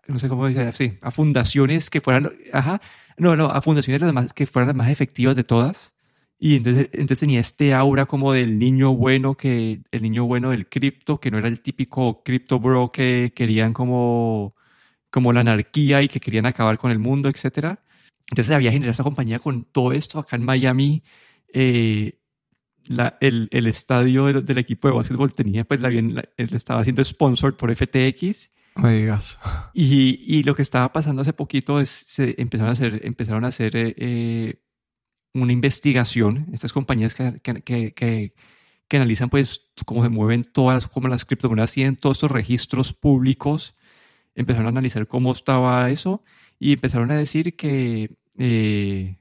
no 0.09 0.19
sé 0.19 0.29
cómo 0.29 0.47
decir, 0.47 0.73
sí, 0.75 0.99
a 1.03 1.11
fundaciones 1.11 1.91
que 1.91 2.01
fueran, 2.01 2.33
ajá, 2.53 2.81
no, 3.19 3.37
no, 3.37 3.47
a 3.47 3.61
fundaciones 3.61 4.03
las 4.03 4.13
más, 4.13 4.33
que 4.33 4.47
fueran 4.47 4.69
las 4.69 4.77
más 4.77 4.89
efectivas 4.89 5.35
de 5.37 5.45
todas 5.45 5.96
Y 6.39 6.57
entonces, 6.57 6.89
entonces 6.93 7.21
tenía 7.21 7.41
este 7.41 7.73
aura 7.73 8.07
como 8.07 8.33
del 8.33 8.59
niño 8.59 8.95
bueno, 8.95 9.37
que 9.37 9.81
el 9.91 10.03
niño 10.03 10.27
bueno 10.27 10.51
del 10.51 10.69
cripto, 10.69 11.19
que 11.19 11.31
no 11.31 11.39
era 11.39 11.49
el 11.49 11.61
típico 11.61 12.23
cripto 12.23 12.61
bro 12.61 12.93
que 12.93 13.33
querían 13.35 13.73
como, 13.73 14.55
como 15.11 15.33
la 15.33 15.41
anarquía 15.41 16.03
y 16.03 16.09
que 16.09 16.21
querían 16.21 16.47
acabar 16.47 16.79
con 16.79 16.91
el 16.91 16.99
mundo, 16.99 17.31
etc. 17.31 17.79
Entonces 18.31 18.55
había 18.55 18.71
generado 18.71 18.91
esta 18.91 19.05
compañía 19.05 19.39
con 19.39 19.65
todo 19.65 19.93
esto 19.93 20.19
acá 20.19 20.37
en 20.37 20.45
Miami. 20.45 21.03
Eh, 21.53 22.19
la, 22.87 23.17
el, 23.21 23.49
el, 23.51 23.67
estadio 23.67 24.27
del, 24.27 24.45
del, 24.45 24.59
equipo 24.59 24.89
de 24.89 24.95
básquetbol 24.95 25.33
tenía, 25.33 25.65
pues, 25.65 25.81
la, 25.81 25.89
bien, 25.89 26.23
él 26.37 26.49
estaba 26.53 26.85
siendo 26.85 27.03
sponsored 27.03 27.57
por 27.57 27.75
FTX. 27.75 28.51
No 28.77 28.89
digas. 28.91 29.39
Y, 29.73 30.21
y, 30.27 30.43
lo 30.43 30.55
que 30.55 30.63
estaba 30.63 30.93
pasando 30.93 31.23
hace 31.23 31.33
poquito 31.33 31.81
es 31.81 31.89
se 31.89 32.35
empezaron 32.39 32.69
a 32.69 32.73
hacer, 32.73 33.01
empezaron 33.05 33.45
a 33.47 33.49
hacer 33.49 33.73
eh, 33.75 34.61
una 35.35 35.53
investigación, 35.53 36.47
estas 36.53 36.73
compañías 36.73 37.15
que, 37.15 37.41
que, 37.41 37.63
que, 37.63 38.33
que, 38.89 38.97
analizan 38.97 39.29
pues 39.29 39.63
cómo 39.85 40.03
se 40.03 40.09
mueven 40.09 40.45
todas 40.45 40.87
cómo 40.87 41.09
las 41.09 41.25
criptomonedas 41.25 41.73
tienen 41.73 41.97
todos 41.97 42.19
estos 42.19 42.31
registros 42.31 42.93
públicos, 42.93 43.75
empezaron 44.35 44.67
a 44.67 44.71
analizar 44.71 45.07
cómo 45.07 45.33
estaba 45.33 45.91
eso 45.91 46.23
y 46.59 46.73
empezaron 46.73 47.11
a 47.11 47.17
decir 47.17 47.57
que, 47.57 48.17
eh, 48.39 49.17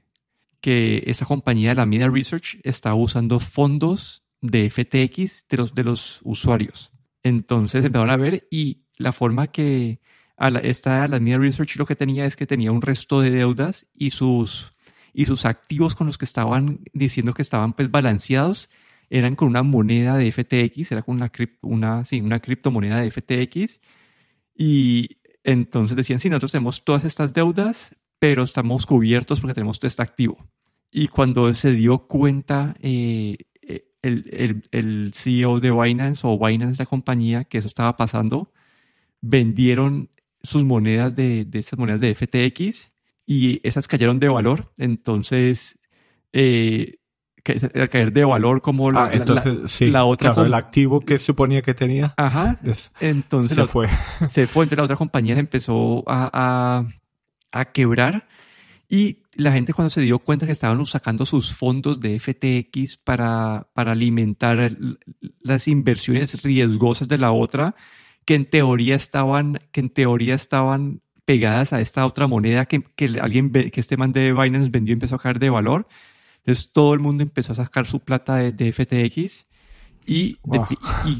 que 0.60 1.02
esa 1.06 1.26
compañía, 1.26 1.74
la 1.74 1.86
Media 1.86 2.08
Research, 2.08 2.58
estaba 2.62 2.94
usando 2.94 3.40
fondos 3.40 4.22
de 4.40 4.70
FTX 4.70 5.46
de 5.48 5.56
los, 5.56 5.74
de 5.74 5.84
los 5.84 6.20
usuarios. 6.24 6.92
Entonces 7.22 7.84
empezaron 7.84 8.10
a 8.10 8.16
ver 8.16 8.46
y 8.50 8.82
la 8.96 9.12
forma 9.12 9.48
que 9.48 10.00
a 10.36 10.50
la, 10.50 10.60
esta, 10.60 11.08
Media 11.08 11.38
Research 11.38 11.76
lo 11.76 11.86
que 11.86 11.96
tenía 11.96 12.26
es 12.26 12.36
que 12.36 12.46
tenía 12.46 12.72
un 12.72 12.82
resto 12.82 13.20
de 13.20 13.30
deudas 13.30 13.86
y 13.94 14.10
sus 14.10 14.75
y 15.18 15.24
sus 15.24 15.46
activos 15.46 15.94
con 15.94 16.06
los 16.06 16.18
que 16.18 16.26
estaban 16.26 16.80
diciendo 16.92 17.32
que 17.32 17.40
estaban 17.40 17.72
pues 17.72 17.90
balanceados 17.90 18.68
eran 19.08 19.34
con 19.34 19.48
una 19.48 19.62
moneda 19.62 20.18
de 20.18 20.30
FTX, 20.30 20.92
era 20.92 21.00
con 21.00 21.16
una, 21.16 21.32
una, 21.62 22.04
sí, 22.04 22.20
una 22.20 22.38
criptomoneda 22.40 23.00
de 23.00 23.10
FTX. 23.10 23.80
Y 24.54 25.16
entonces 25.42 25.96
decían, 25.96 26.18
sí, 26.18 26.28
nosotros 26.28 26.52
tenemos 26.52 26.84
todas 26.84 27.04
estas 27.04 27.32
deudas, 27.32 27.96
pero 28.18 28.42
estamos 28.42 28.84
cubiertos 28.84 29.40
porque 29.40 29.54
tenemos 29.54 29.78
todo 29.78 29.88
este 29.88 30.02
activo. 30.02 30.36
Y 30.90 31.08
cuando 31.08 31.54
se 31.54 31.72
dio 31.72 32.06
cuenta 32.08 32.76
eh, 32.80 33.38
el, 34.02 34.28
el, 34.30 34.62
el, 34.70 35.12
CEO 35.14 35.60
de 35.60 35.70
Binance 35.70 36.26
o 36.26 36.38
Binance, 36.38 36.82
la 36.82 36.86
compañía, 36.86 37.44
que 37.44 37.56
eso 37.56 37.68
estaba 37.68 37.96
pasando, 37.96 38.52
vendieron 39.22 40.10
sus 40.42 40.62
monedas 40.62 41.16
de, 41.16 41.46
de 41.46 41.58
estas 41.58 41.78
monedas 41.78 42.02
de 42.02 42.14
FTX 42.14 42.92
y 43.26 43.60
esas 43.66 43.88
cayeron 43.88 44.20
de 44.20 44.28
valor. 44.28 44.72
Entonces, 44.78 45.78
eh, 46.32 46.98
al 47.74 47.88
caer 47.88 48.12
de 48.12 48.24
valor 48.24 48.60
como 48.60 48.90
la, 48.90 49.04
ah, 49.04 49.10
entonces, 49.12 49.62
la, 49.62 49.68
sí, 49.68 49.90
la 49.90 50.04
otra 50.04 50.32
claro, 50.32 50.46
el 50.46 50.54
activo 50.54 51.00
que 51.00 51.18
suponía 51.18 51.62
que 51.62 51.74
tenía 51.74 52.12
ajá 52.16 52.58
entonces 53.00 53.56
se 53.56 53.66
fue 53.66 53.88
se 54.30 54.46
fue 54.46 54.64
entonces 54.64 54.78
la 54.78 54.84
otra 54.84 54.96
compañía 54.96 55.38
empezó 55.38 56.02
a, 56.08 56.30
a, 56.32 57.60
a, 57.60 57.64
quebrar 57.66 58.26
y 58.88 59.22
la 59.34 59.52
gente 59.52 59.72
cuando 59.72 59.90
se 59.90 60.00
dio 60.00 60.18
cuenta 60.18 60.46
que 60.46 60.52
estaban 60.52 60.84
sacando 60.86 61.26
sus 61.26 61.54
fondos 61.54 62.00
de 62.00 62.18
FTX 62.18 62.96
para, 62.96 63.68
para 63.74 63.92
alimentar 63.92 64.76
las 65.40 65.68
inversiones 65.68 66.42
riesgosas 66.42 67.08
de 67.08 67.18
la 67.18 67.32
otra 67.32 67.74
que 68.24 68.34
en 68.34 68.48
teoría 68.48 68.96
estaban 68.96 69.60
que 69.72 69.80
en 69.80 69.90
teoría 69.90 70.34
estaban 70.34 71.00
pegadas 71.26 71.74
a 71.74 71.82
esta 71.82 72.06
otra 72.06 72.26
moneda 72.26 72.64
que, 72.64 72.82
que 72.94 73.18
alguien, 73.20 73.50
que 73.50 73.80
este 73.80 73.98
man 73.98 74.12
de 74.12 74.32
Binance 74.32 74.70
vendió 74.70 74.92
y 74.92 74.94
empezó 74.94 75.16
a 75.16 75.18
caer 75.18 75.38
de 75.38 75.50
valor. 75.50 75.86
Entonces 76.38 76.72
todo 76.72 76.94
el 76.94 77.00
mundo 77.00 77.22
empezó 77.22 77.52
a 77.52 77.56
sacar 77.56 77.86
su 77.86 78.00
plata 78.00 78.36
de, 78.36 78.72
FTX 78.72 79.46
y, 80.06 80.38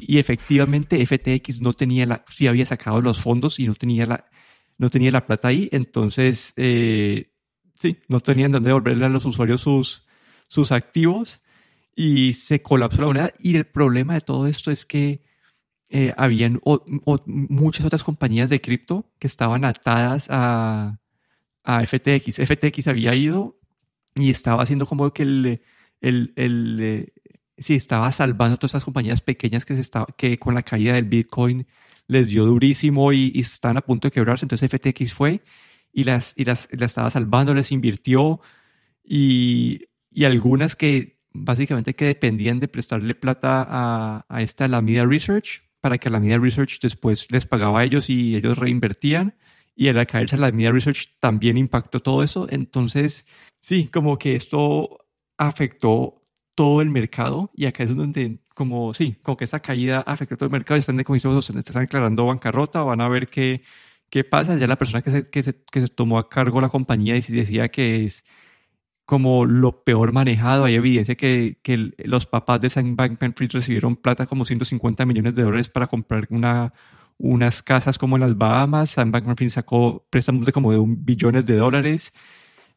y, 0.07 0.19
efectivamente 0.19 1.05
FTX 1.05 1.61
no 1.61 1.73
tenía 1.73 2.07
la, 2.07 2.25
sí 2.29 2.47
había 2.47 2.65
sacado 2.65 3.03
los 3.03 3.21
fondos 3.21 3.59
y 3.59 3.67
no 3.67 3.75
tenía 3.75 4.07
la, 4.07 4.27
no 4.79 4.89
tenía 4.89 5.11
la 5.11 5.27
plata 5.27 5.49
ahí, 5.49 5.69
entonces 5.73 6.53
eh, 6.57 7.33
sí, 7.81 7.99
no 8.09 8.21
tenían 8.21 8.53
dónde 8.53 8.69
devolverle 8.69 9.07
a 9.07 9.09
los 9.09 9.25
usuarios 9.25 9.63
sus, 9.63 10.07
sus 10.47 10.71
activos 10.71 11.43
y 11.97 12.35
se 12.35 12.63
colapsó 12.63 13.01
la 13.01 13.07
moneda. 13.09 13.33
Y 13.41 13.57
el 13.57 13.67
problema 13.67 14.15
de 14.15 14.21
todo 14.21 14.47
esto 14.47 14.71
es 14.71 14.87
que 14.87 15.26
eh, 15.89 16.13
habían 16.17 16.61
muchas 17.27 17.87
otras 17.87 18.03
compañías 18.03 18.51
de 18.51 18.61
cripto 18.61 19.11
que 19.19 19.27
estaban 19.27 19.65
atadas 19.65 20.27
a, 20.31 20.99
a, 21.65 21.87
FTX. 21.87 22.37
FTX 22.37 22.89
había 22.89 23.15
ido 23.15 23.59
y 24.15 24.31
estaba 24.31 24.63
haciendo 24.63 24.87
como 24.87 25.13
que 25.13 25.23
el, 25.23 25.63
el, 26.01 26.33
el 26.37 26.79
eh, 26.81 27.13
sí, 27.59 27.75
estaba 27.75 28.11
salvando 28.13 28.55
a 28.55 28.59
todas 28.59 28.73
esas 28.73 28.85
compañías 28.85 29.21
pequeñas 29.21 29.65
que, 29.65 29.75
se 29.75 29.81
estaba, 29.81 30.07
que 30.17 30.39
con 30.39 30.55
la 30.55 30.63
caída 30.63 30.95
del 30.95 31.05
Bitcoin 31.05 31.67
les 32.09 32.29
dio 32.29 32.45
durísimo 32.47 33.13
y, 33.13 33.33
y 33.35 33.41
estaban 33.41 33.77
a 33.77 33.83
punto 33.83 34.09
de 34.09 34.13
quebrarse. 34.13 34.45
Entonces 34.45 34.71
FTX 34.71 35.13
fue 35.13 35.43
y 35.93 36.05
las, 36.05 36.35
y 36.37 36.45
las, 36.45 36.69
las 36.73 36.93
estaba 36.93 37.11
salvando, 37.11 37.55
les 37.55 37.73
invirtió 37.73 38.41
y, 39.05 39.89
y 40.11 40.25
algunas 40.25 40.77
que 40.77 41.19
básicamente 41.33 41.95
que 41.95 42.07
dependían 42.07 42.61
de 42.61 42.69
prestarle 42.69 43.15
plata 43.15 43.67
a, 43.69 44.27
a 44.29 44.43
esta 44.43 44.65
Alameda 44.67 45.05
Research, 45.05 45.66
para 45.81 45.99
que 45.99 46.11
la 46.11 46.21
Media 46.21 46.39
Research 46.39 46.81
después 46.81 47.31
les 47.31 47.47
pagaba 47.47 47.81
a 47.81 47.85
ellos 47.85 48.11
y 48.11 48.37
ellos 48.37 48.59
reinvertían. 48.59 49.37
Y 49.75 49.89
al 49.89 50.07
caerse 50.07 50.37
la 50.37 50.51
Media 50.53 50.73
Research 50.73 51.17
también 51.21 51.59
impactó 51.59 52.01
todo 52.01 52.23
eso. 52.23 52.47
Entonces, 52.51 53.27
sí, 53.61 53.89
como 53.89 54.19
que 54.19 54.37
esto 54.37 55.07
afectó 55.39 56.23
todo 56.55 56.81
el 56.81 56.91
mercado 56.91 57.51
y 57.55 57.67
acá 57.67 57.85
es 57.85 57.95
donde, 57.95 58.39
como, 58.55 58.95
sí, 58.95 59.17
como 59.23 59.37
que 59.37 59.45
esta 59.45 59.61
caída 59.61 60.01
afectó 60.01 60.37
todo 60.37 60.47
el 60.47 60.53
mercado 60.53 60.79
y 60.79 60.81
están, 60.81 61.03
como 61.05 61.19
se 61.21 61.59
están 61.59 61.83
declarando 61.83 62.27
bancarrota, 62.27 62.83
van 62.83 63.03
a 63.03 63.09
ver 63.09 63.29
qué, 63.29 63.63
qué 64.11 64.25
pasa. 64.25 64.57
Ya 64.57 64.67
la 64.67 64.77
persona 64.77 65.03
que 65.03 65.11
se, 65.11 65.31
que 65.31 65.43
se, 65.43 65.63
que 65.71 65.83
se 65.83 65.89
tomó 65.89 66.19
a 66.19 66.29
cargo 66.29 66.61
la 66.61 66.71
compañía 66.71 67.17
y 67.17 67.21
decía 67.21 67.69
que 67.69 68.07
es 68.07 68.25
como 69.07 69.47
lo 69.47 69.85
peor 69.85 70.13
manejado. 70.13 70.65
Hay 70.65 70.75
evidencia 70.75 71.15
que, 71.15 71.59
que 71.63 71.93
los 71.99 72.27
papás 72.27 72.61
de 72.61 72.69
Sam 72.69 72.97
Bankman-Fried 72.97 73.53
recibieron 73.53 73.97
plata 73.97 74.27
como 74.27 74.45
150 74.45 75.07
millones 75.07 75.35
de 75.35 75.43
dólares 75.43 75.69
para 75.69 75.87
comprar 75.87 76.27
una, 76.31 76.75
unas 77.17 77.63
casas 77.63 77.99
como 77.99 78.17
en 78.17 78.23
las 78.23 78.37
Bahamas. 78.37 78.91
Sam 78.91 79.13
Bankman-Fried 79.13 79.51
sacó 79.51 80.07
préstamos 80.11 80.45
de 80.45 80.53
como 80.53 80.73
de 80.73 80.79
un 80.79 81.05
billones 81.05 81.47
de 81.47 81.57
dólares. 81.57 82.13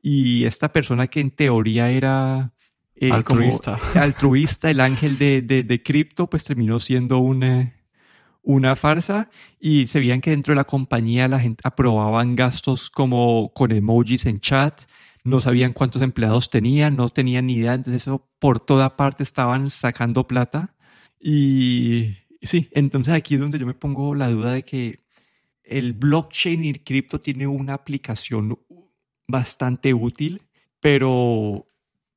Y 0.01 0.45
esta 0.45 0.71
persona 0.71 1.07
que 1.07 1.19
en 1.19 1.31
teoría 1.31 1.89
era 1.89 2.53
eh, 2.95 3.11
altruista. 3.11 3.77
altruista, 3.95 4.69
el 4.69 4.81
ángel 4.81 5.17
de, 5.17 5.41
de, 5.41 5.63
de 5.63 5.83
cripto, 5.83 6.29
pues 6.29 6.43
terminó 6.43 6.79
siendo 6.79 7.17
una, 7.17 7.73
una 8.43 8.75
farsa 8.75 9.29
y 9.59 9.87
se 9.87 9.99
veían 9.99 10.21
que 10.21 10.31
dentro 10.31 10.51
de 10.53 10.57
la 10.57 10.63
compañía 10.63 11.27
la 11.27 11.39
gente 11.39 11.61
aprobaban 11.63 12.35
gastos 12.35 12.89
como 12.89 13.51
con 13.53 13.71
emojis 13.71 14.25
en 14.25 14.39
chat, 14.39 14.81
no 15.23 15.41
sabían 15.41 15.73
cuántos 15.73 16.01
empleados 16.01 16.49
tenían, 16.49 16.95
no 16.95 17.09
tenían 17.09 17.47
ni 17.47 17.55
idea, 17.55 17.73
entonces 17.73 18.03
eso 18.03 18.27
por 18.39 18.59
toda 18.59 18.95
parte 18.97 19.23
estaban 19.23 19.69
sacando 19.69 20.27
plata. 20.27 20.75
Y 21.19 22.17
sí, 22.41 22.69
entonces 22.71 23.13
aquí 23.13 23.35
es 23.35 23.41
donde 23.41 23.59
yo 23.59 23.65
me 23.65 23.73
pongo 23.73 24.15
la 24.15 24.29
duda 24.29 24.53
de 24.53 24.63
que 24.63 25.03
el 25.63 25.93
blockchain 25.93 26.65
y 26.65 26.69
el 26.69 26.83
cripto 26.83 27.21
tiene 27.21 27.47
una 27.47 27.75
aplicación 27.75 28.59
bastante 29.27 29.93
útil, 29.93 30.41
pero, 30.79 31.67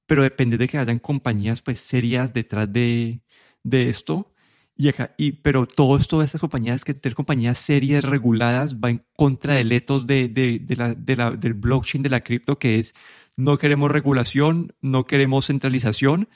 pero 0.07 0.23
depende 0.23 0.57
de 0.59 0.69
que 0.69 0.79
hayan 0.79 0.99
compañías 0.99 1.63
pues 1.63 1.81
serias 1.81 2.33
detrás 2.33 2.73
de, 2.73 3.21
de 3.63 3.89
esto 3.91 4.32
y, 4.77 4.91
y, 5.19 5.33
pero 5.33 5.67
todo 5.67 5.97
esto 5.97 6.19
de 6.21 6.25
estas 6.25 6.41
compañías, 6.41 6.85
que 6.85 6.95
tener 6.95 7.15
compañías 7.15 7.59
serias, 7.59 8.05
reguladas, 8.05 8.77
va 8.77 8.91
en 8.91 9.05
contra 9.17 9.55
del 9.55 9.73
ethos 9.73 10.07
de, 10.07 10.29
de, 10.29 10.59
de 10.61 10.77
la, 10.77 10.95
de 10.95 11.17
la, 11.17 11.31
del 11.33 11.55
blockchain, 11.55 12.03
de 12.03 12.09
la 12.11 12.23
cripto, 12.23 12.59
que 12.59 12.79
es 12.79 12.95
no 13.37 13.59
queremos 13.59 13.91
regulación, 13.91 14.75
no 14.81 15.05
queremos 15.07 15.47
centralización. 15.47 16.29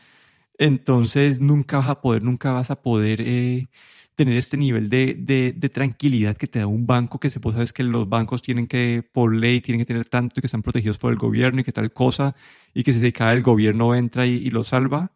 Entonces 0.58 1.40
nunca 1.40 1.78
vas 1.78 1.88
a 1.88 2.00
poder, 2.00 2.22
nunca 2.22 2.52
vas 2.52 2.70
a 2.70 2.82
poder 2.82 3.20
eh, 3.22 3.68
tener 4.14 4.36
este 4.38 4.56
nivel 4.56 4.88
de, 4.90 5.70
tranquilidad 5.74 6.36
que 6.36 6.46
te 6.46 6.60
da 6.60 6.66
un 6.66 6.86
banco, 6.86 7.20
que 7.20 7.30
se 7.30 7.40
puede 7.40 7.56
sabes 7.56 7.72
que 7.72 7.84
los 7.84 8.08
bancos 8.08 8.42
tienen 8.42 8.66
que, 8.66 9.04
por 9.12 9.34
ley, 9.34 9.60
tienen 9.60 9.80
que 9.80 9.86
tener 9.86 10.06
tanto 10.08 10.40
y 10.40 10.42
que 10.42 10.46
están 10.46 10.62
protegidos 10.62 10.98
por 10.98 11.12
el 11.12 11.18
gobierno 11.18 11.60
y 11.60 11.64
que 11.64 11.72
tal 11.72 11.92
cosa, 11.92 12.34
y 12.74 12.84
que 12.84 12.92
si 12.92 13.00
se 13.00 13.12
cae 13.12 13.36
el 13.36 13.42
gobierno 13.42 13.94
entra 13.94 14.26
y, 14.26 14.34
y 14.36 14.50
lo 14.50 14.64
salva. 14.64 15.12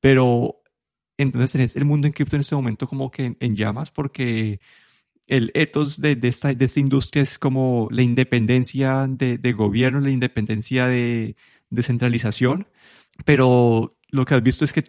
Pero 0.00 0.62
entonces 1.18 1.52
tenés 1.52 1.76
el 1.76 1.84
mundo 1.84 2.06
en 2.06 2.12
cripto 2.12 2.36
en 2.36 2.40
este 2.40 2.54
momento 2.54 2.86
como 2.86 3.10
que 3.10 3.36
en, 3.40 3.56
llamas 3.56 3.90
porque 3.90 4.60
el 5.26 5.50
ethos 5.54 6.00
de, 6.00 6.16
de, 6.16 6.28
esta, 6.28 6.54
de, 6.54 6.64
esta, 6.64 6.80
industria 6.80 7.22
es 7.22 7.38
como 7.38 7.88
la 7.90 8.02
independencia 8.02 9.06
de, 9.08 9.38
de 9.38 9.52
gobierno, 9.52 10.00
la 10.00 10.10
independencia 10.10 10.86
de 10.86 11.36
descentralización, 11.70 12.68
pero 13.24 13.96
lo 14.10 14.24
que 14.24 14.34
has 14.34 14.42
visto 14.42 14.64
es 14.64 14.72
que 14.72 14.84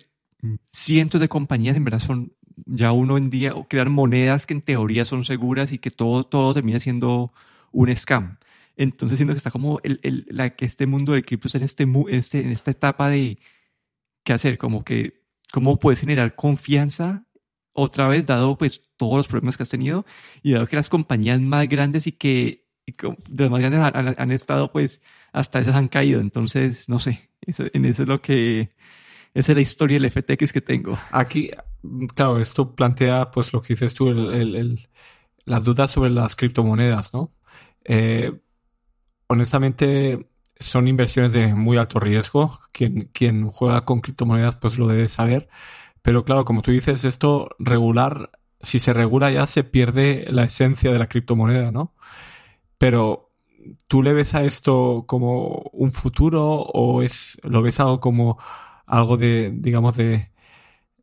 cientos 0.72 1.22
de 1.22 1.30
compañías 1.30 1.78
en 1.78 1.84
verdad 1.84 2.00
son 2.00 2.34
ya 2.66 2.92
uno 2.92 3.18
en 3.18 3.30
día 3.30 3.54
crear 3.70 3.90
monedas 3.90 4.46
que 4.46 4.54
en 4.54 4.62
teoría 4.62 5.06
son 5.06 5.24
seguras 5.26 5.72
y 5.72 5.80
que 5.80 5.92
todo, 5.92 6.26
todo 6.26 6.54
termina 6.54 6.80
siendo 6.80 7.34
un 7.72 7.96
scam. 7.96 8.38
Entonces 8.76 9.18
siento 9.18 9.34
que 9.34 9.38
está 9.38 9.52
como 9.52 9.80
el, 9.84 10.00
el, 10.04 10.26
la, 10.30 10.52
que 10.56 10.66
este 10.66 10.86
mundo 10.88 11.14
de 11.14 11.24
cripto 11.24 11.50
en, 11.58 11.64
este, 11.64 11.84
en, 11.84 12.06
este, 12.10 12.40
en 12.42 12.52
esta 12.52 12.72
etapa 12.72 13.10
de 13.10 13.40
qué 14.24 14.34
hacer, 14.34 14.58
como 14.58 14.84
que 14.84 15.17
cómo 15.52 15.80
puedes 15.80 16.00
generar 16.00 16.36
confianza 16.36 17.24
otra 17.74 18.08
vez, 18.08 18.26
dado 18.26 18.58
pues 18.58 18.82
todos 18.98 19.18
los 19.18 19.28
problemas 19.28 19.56
que 19.56 19.64
has 19.64 19.70
tenido 19.70 20.06
y 20.42 20.54
dado 20.54 20.68
que 20.68 20.76
las 20.76 20.90
compañías 20.90 21.40
más 21.40 21.68
grandes 21.70 22.08
y 22.08 22.12
que 22.14 22.66
de 22.86 23.44
las 23.44 23.52
más 23.52 23.60
grandes 23.60 24.16
han, 24.18 24.32
estado 24.32 24.72
pues 24.72 25.02
hasta 25.32 25.60
esas 25.60 25.76
han 25.76 25.88
caído. 25.88 26.20
Entonces, 26.20 26.90
no 26.90 27.00
sé, 27.00 27.30
en 27.42 27.86
eso 27.86 28.04
es 28.04 28.10
lo 28.10 28.22
que, 28.22 28.74
esa 29.34 29.52
es 29.52 29.56
la 29.56 29.62
historia 29.62 30.00
del 30.00 30.10
FTX 30.10 30.52
que 30.52 30.62
tengo. 30.62 30.98
Aquí, 31.12 31.52
claro, 32.16 32.40
esto 32.40 32.76
plantea 32.76 33.30
pues 33.30 33.54
lo 33.54 33.62
que 33.62 33.74
dices 33.74 33.94
tú, 33.94 34.10
el, 34.10 34.88
las 35.46 35.64
dudas 35.64 35.92
sobre 35.92 36.10
las 36.10 36.36
criptomonedas, 36.36 37.14
¿no? 37.14 37.34
Eh, 37.84 38.32
honestamente, 39.28 40.28
son 40.60 40.88
inversiones 40.88 41.34
de 41.34 41.54
muy 41.56 41.78
alto 41.78 42.00
riesgo. 42.00 42.60
Quien, 42.72 43.10
quien 43.14 43.50
juega 43.50 43.86
con 43.86 44.02
criptomonedas 44.02 44.56
pues 44.56 44.78
lo 44.78 44.88
debe 44.88 45.08
saber. 45.10 45.50
Pero 46.02 46.24
claro, 46.26 46.46
como 46.46 46.62
tú 46.62 46.72
dices, 46.72 47.04
esto 47.06 47.50
regular, 47.60 48.32
si 48.62 48.80
se 48.80 48.94
regula 48.94 49.32
ya 49.32 49.48
se 49.48 49.64
pierde 49.64 50.26
la 50.30 50.44
esencia 50.46 50.92
de 50.92 51.00
la 51.00 51.08
criptomoneda, 51.08 51.72
¿no? 51.72 51.96
Pero 52.78 53.32
¿tú 53.88 54.04
le 54.04 54.14
ves 54.14 54.36
a 54.36 54.44
esto 54.44 55.06
como 55.08 55.70
un 55.74 55.92
futuro 55.92 56.46
o 56.46 57.02
es 57.04 57.38
lo 57.44 57.62
ves 57.62 57.80
algo 57.80 58.00
como 58.00 58.38
algo 58.86 59.18
de, 59.18 59.52
digamos, 59.54 59.98
de, 59.98 60.32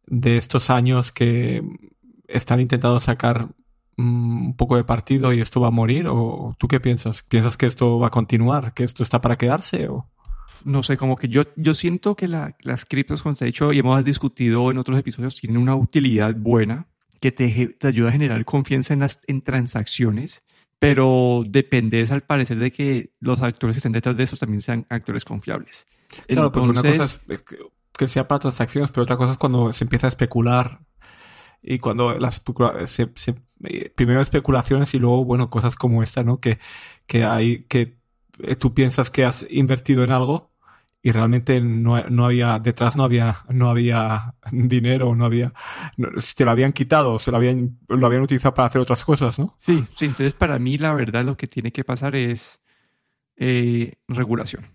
de 0.06 0.36
estos 0.36 0.70
años 0.70 1.12
que 1.12 1.62
están 2.28 2.60
intentando 2.60 3.00
sacar 3.00 3.48
un 3.96 4.56
poco 4.56 4.76
de 4.76 4.84
partido 4.84 5.32
y 5.32 5.40
esto 5.40 5.60
va 5.60 5.68
a 5.68 5.72
morir? 5.72 6.06
¿O 6.08 6.54
tú 6.58 6.68
qué 6.68 6.80
piensas? 6.80 7.22
¿Piensas 7.22 7.56
que 7.56 7.66
esto 7.66 7.98
va 7.98 8.08
a 8.08 8.10
continuar? 8.10 8.74
¿Que 8.74 8.84
esto 8.84 9.02
está 9.02 9.20
para 9.20 9.36
quedarse? 9.36 9.88
O? 9.88 10.08
no 10.64 10.82
sé, 10.82 10.96
como 10.96 11.16
que 11.16 11.28
yo, 11.28 11.42
yo 11.56 11.74
siento 11.74 12.16
que 12.16 12.26
las 12.26 12.84
criptos, 12.86 13.22
como 13.22 13.34
te 13.34 13.44
he 13.44 13.46
dicho 13.46 13.72
y 13.72 13.78
hemos 13.78 14.02
discutido 14.04 14.70
en 14.70 14.78
otros 14.78 14.98
episodios, 14.98 15.34
tienen 15.34 15.58
una 15.58 15.76
utilidad 15.76 16.34
buena 16.34 16.86
que 17.20 17.32
te, 17.32 17.76
te 17.78 17.86
ayuda 17.86 18.08
a 18.08 18.12
generar 18.12 18.44
confianza 18.44 18.94
en 18.94 19.00
las 19.00 19.20
en 19.26 19.42
transacciones, 19.42 20.42
pero 20.78 21.44
dependes 21.46 22.10
al 22.10 22.22
parecer 22.22 22.58
de 22.58 22.72
que 22.72 23.12
los 23.20 23.40
actores 23.42 23.74
que 23.74 23.78
estén 23.78 23.92
detrás 23.92 24.16
de 24.16 24.24
eso 24.24 24.36
también 24.36 24.62
sean 24.62 24.86
actores 24.88 25.24
confiables. 25.24 25.86
Claro, 26.26 26.50
pero 26.50 26.64
una 26.64 26.82
cosa 26.82 27.04
es 27.04 27.44
que 27.96 28.08
sea 28.08 28.26
para 28.26 28.40
transacciones, 28.40 28.90
pero 28.90 29.02
otra 29.02 29.16
cosa 29.16 29.32
es 29.32 29.38
cuando 29.38 29.72
se 29.72 29.84
empieza 29.84 30.06
a 30.06 30.08
especular 30.08 30.80
y 31.62 31.78
cuando 31.78 32.18
las 32.18 32.42
se, 32.86 33.10
se, 33.14 33.34
eh, 33.66 33.90
primero 33.94 34.20
especulaciones 34.20 34.94
y 34.94 34.98
luego 34.98 35.24
bueno 35.24 35.50
cosas 35.50 35.76
como 35.76 36.02
esta 36.02 36.22
no 36.24 36.40
que 36.40 36.58
que 37.06 37.24
hay 37.24 37.64
que 37.64 37.98
eh, 38.40 38.56
tú 38.56 38.74
piensas 38.74 39.10
que 39.10 39.24
has 39.24 39.46
invertido 39.50 40.04
en 40.04 40.12
algo 40.12 40.54
y 41.04 41.12
realmente 41.12 41.60
no, 41.60 42.02
no, 42.08 42.24
había, 42.24 42.58
detrás 42.58 42.96
no 42.96 43.04
había, 43.04 43.44
no 43.50 43.68
había 43.68 44.36
dinero, 44.50 45.14
no 45.14 45.26
había, 45.26 45.52
si 46.16 46.34
te 46.34 46.46
lo 46.46 46.50
habían 46.50 46.72
quitado, 46.72 47.18
se 47.18 47.30
lo 47.30 47.36
habían, 47.36 47.78
lo 47.88 48.06
habían 48.06 48.22
utilizado 48.22 48.54
para 48.54 48.68
hacer 48.68 48.80
otras 48.80 49.04
cosas, 49.04 49.38
¿no? 49.38 49.54
Sí, 49.58 49.84
sí, 49.94 50.06
entonces 50.06 50.32
para 50.32 50.58
mí 50.58 50.78
la 50.78 50.94
verdad 50.94 51.22
lo 51.22 51.36
que 51.36 51.46
tiene 51.46 51.72
que 51.72 51.84
pasar 51.84 52.16
es 52.16 52.58
eh, 53.36 53.96
regulación. 54.08 54.70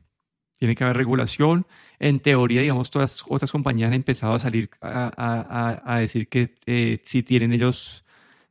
Tiene 0.60 0.75
que 0.75 0.84
haber 0.84 0.98
regulación. 0.98 1.65
En 1.98 2.19
teoría, 2.19 2.62
digamos, 2.62 2.91
todas 2.91 3.24
otras 3.27 3.51
compañías 3.51 3.88
han 3.88 3.96
empezado 3.96 4.34
a 4.34 4.39
salir 4.39 4.69
a, 4.81 5.12
a, 5.17 5.96
a 5.96 6.00
decir 6.00 6.29
que 6.29 6.53
eh, 6.67 7.01
si 7.03 7.24
tienen 7.24 7.53
ellos, 7.53 8.05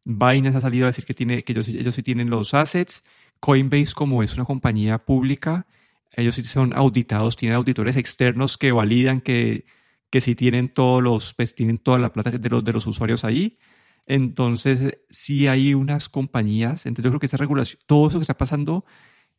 Binance 0.08 0.56
ha 0.56 0.60
salido 0.62 0.86
a 0.86 0.88
decir 0.88 1.04
que, 1.04 1.12
tiene, 1.12 1.44
que 1.44 1.52
ellos, 1.52 1.68
ellos 1.68 1.94
sí 1.94 2.02
tienen 2.02 2.30
los 2.30 2.54
assets. 2.54 3.04
Coinbase, 3.40 3.92
como 3.92 4.22
es 4.22 4.34
una 4.34 4.46
compañía 4.46 4.96
pública, 5.04 5.66
ellos 6.12 6.34
sí 6.34 6.44
son 6.44 6.72
auditados, 6.74 7.36
tienen 7.36 7.56
auditores 7.56 7.94
externos 7.96 8.56
que 8.56 8.72
validan 8.72 9.20
que, 9.20 9.66
que 10.08 10.22
sí 10.22 10.34
tienen 10.34 10.70
todos 10.70 11.02
los, 11.02 11.34
pues 11.34 11.54
tienen 11.54 11.76
toda 11.76 11.98
la 11.98 12.10
plata 12.10 12.30
de 12.30 12.48
los, 12.48 12.64
de 12.64 12.72
los 12.72 12.86
usuarios 12.86 13.22
ahí. 13.22 13.58
Entonces, 14.06 14.96
sí 15.10 15.46
hay 15.46 15.74
unas 15.74 16.08
compañías, 16.08 16.86
entonces 16.86 17.04
yo 17.04 17.10
creo 17.10 17.20
que 17.20 17.26
esta 17.26 17.36
regulación, 17.36 17.78
todo 17.84 18.08
eso 18.08 18.18
que 18.18 18.22
está 18.22 18.38
pasando, 18.38 18.86